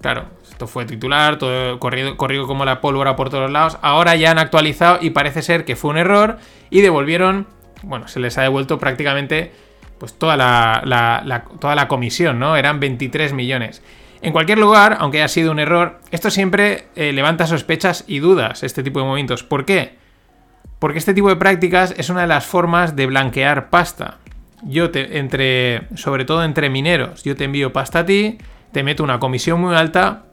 [0.00, 3.78] Claro, esto fue titular, todo corrido, corrido como la pólvora por todos lados.
[3.82, 6.38] Ahora ya han actualizado y parece ser que fue un error
[6.70, 7.46] y devolvieron,
[7.82, 9.52] bueno, se les ha devuelto prácticamente
[9.98, 12.56] pues toda la, toda la comisión, ¿no?
[12.56, 13.82] Eran 23 millones.
[14.22, 18.62] En cualquier lugar, aunque haya sido un error, esto siempre eh, levanta sospechas y dudas,
[18.62, 19.42] este tipo de movimientos.
[19.44, 19.99] ¿Por qué?
[20.80, 24.16] Porque este tipo de prácticas es una de las formas de blanquear pasta.
[24.62, 28.38] Yo te, entre, sobre todo entre mineros, yo te envío pasta a ti,
[28.72, 30.24] te meto una comisión muy alta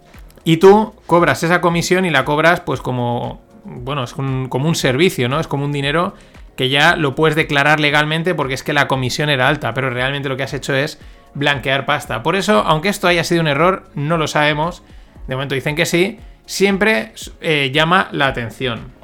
[0.43, 5.29] y tú cobras esa comisión y la cobras pues como, bueno, es como un servicio,
[5.29, 5.39] ¿no?
[5.39, 6.15] Es como un dinero
[6.55, 10.29] que ya lo puedes declarar legalmente porque es que la comisión era alta, pero realmente
[10.29, 10.99] lo que has hecho es
[11.33, 12.23] blanquear pasta.
[12.23, 14.81] Por eso, aunque esto haya sido un error, no lo sabemos,
[15.27, 18.96] de momento dicen que sí, siempre eh, llama la atención.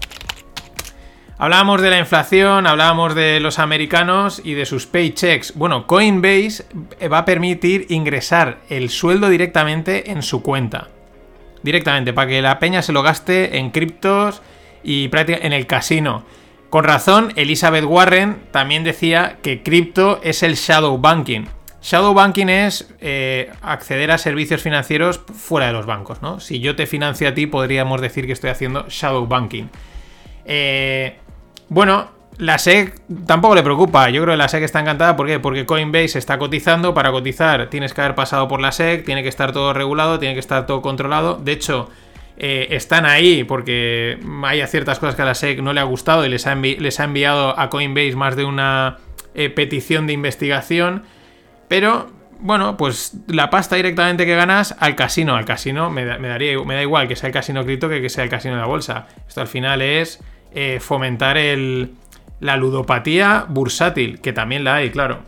[1.43, 5.55] Hablábamos de la inflación, hablábamos de los americanos y de sus paychecks.
[5.55, 6.63] Bueno, Coinbase
[7.11, 10.87] va a permitir ingresar el sueldo directamente en su cuenta
[11.61, 14.41] directamente, para que la peña se lo gaste en criptos
[14.85, 16.23] y en el casino.
[16.69, 21.43] Con razón, Elizabeth Warren también decía que cripto es el shadow banking.
[21.81, 26.39] Shadow banking es eh, acceder a servicios financieros fuera de los bancos, ¿no?
[26.39, 29.65] Si yo te financio a ti, podríamos decir que estoy haciendo shadow banking.
[30.45, 31.17] Eh,
[31.73, 34.09] bueno, la SEC tampoco le preocupa.
[34.09, 35.15] Yo creo que la SEC está encantada.
[35.15, 35.39] ¿Por qué?
[35.39, 36.93] Porque Coinbase está cotizando.
[36.93, 40.35] Para cotizar tienes que haber pasado por la SEC, tiene que estar todo regulado, tiene
[40.35, 41.37] que estar todo controlado.
[41.37, 41.89] De hecho,
[42.37, 46.25] eh, están ahí porque hay ciertas cosas que a la SEC no le ha gustado
[46.25, 46.53] y les ha,
[47.03, 48.97] enviado a Coinbase más de una
[49.33, 51.03] eh, petición de investigación.
[51.67, 55.35] Pero, bueno, pues la pasta directamente que ganas al casino.
[55.35, 58.09] Al casino me da, daría, me da igual que sea el casino cripto que que
[58.09, 59.07] sea el casino de la bolsa.
[59.27, 60.19] Esto al final es
[60.53, 61.95] eh, fomentar el
[62.43, 65.19] la ludopatía bursátil, que también la hay, claro.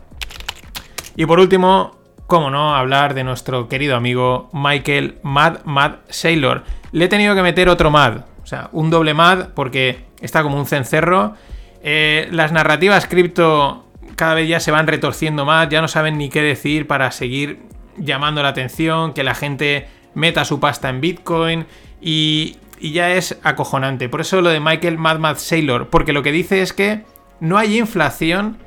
[1.16, 1.96] Y por último,
[2.26, 6.64] cómo no, hablar de nuestro querido amigo Michael Mad Mad Sailor.
[6.92, 10.58] Le he tenido que meter otro Mad, o sea, un doble Mad porque está como
[10.58, 11.34] un cencerro.
[11.82, 16.28] Eh, las narrativas cripto cada vez ya se van retorciendo más, ya no saben ni
[16.28, 17.60] qué decir para seguir
[17.96, 21.66] llamando la atención, que la gente meta su pasta en Bitcoin
[22.00, 24.08] y y ya es acojonante.
[24.08, 27.04] Por eso lo de Michael Mad Mad Sailor, porque lo que dice es que
[27.40, 28.58] no hay inflación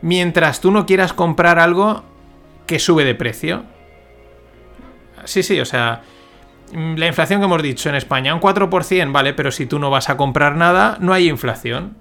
[0.00, 2.04] mientras tú no quieras comprar algo
[2.66, 3.64] que sube de precio.
[5.24, 6.02] Sí, sí, o sea,
[6.72, 10.10] la inflación que hemos dicho en España, un 4%, vale, pero si tú no vas
[10.10, 11.96] a comprar nada, no hay inflación.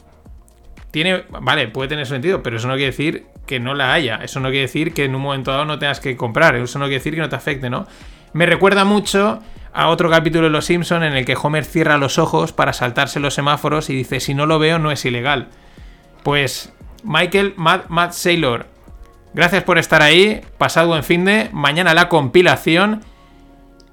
[0.92, 4.18] tiene, vale, puede tener sentido, pero eso no quiere decir que no la haya.
[4.24, 6.56] Eso no quiere decir que en un momento dado no tengas que comprar.
[6.56, 7.86] Eso no quiere decir que no te afecte, ¿no?
[8.34, 9.42] Me recuerda mucho
[9.74, 13.20] a otro capítulo de Los Simpson en el que Homer cierra los ojos para saltarse
[13.20, 15.50] los semáforos y dice, si no lo veo no es ilegal.
[16.24, 18.68] Pues Michael Matt, Matt Saylor,
[19.34, 23.04] gracias por estar ahí, pasado buen fin de, mañana la compilación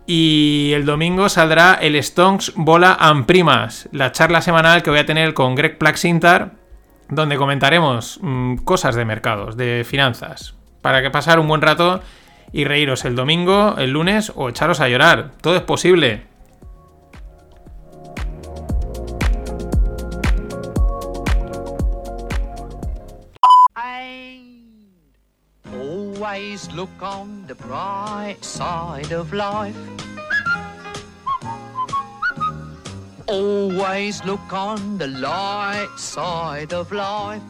[0.06, 5.06] y el domingo saldrá el Stonks Bola and Primas, la charla semanal que voy a
[5.06, 6.52] tener con Greg Plaxintar,
[7.08, 12.00] donde comentaremos mmm, cosas de mercados, de finanzas, para que pasar un buen rato
[12.52, 15.32] y reíros el domingo, el lunes o echaros a llorar.
[15.40, 16.28] Todo es posible.
[26.18, 29.76] Always look on the bright side of life.
[33.26, 37.42] Always look on the light side of life.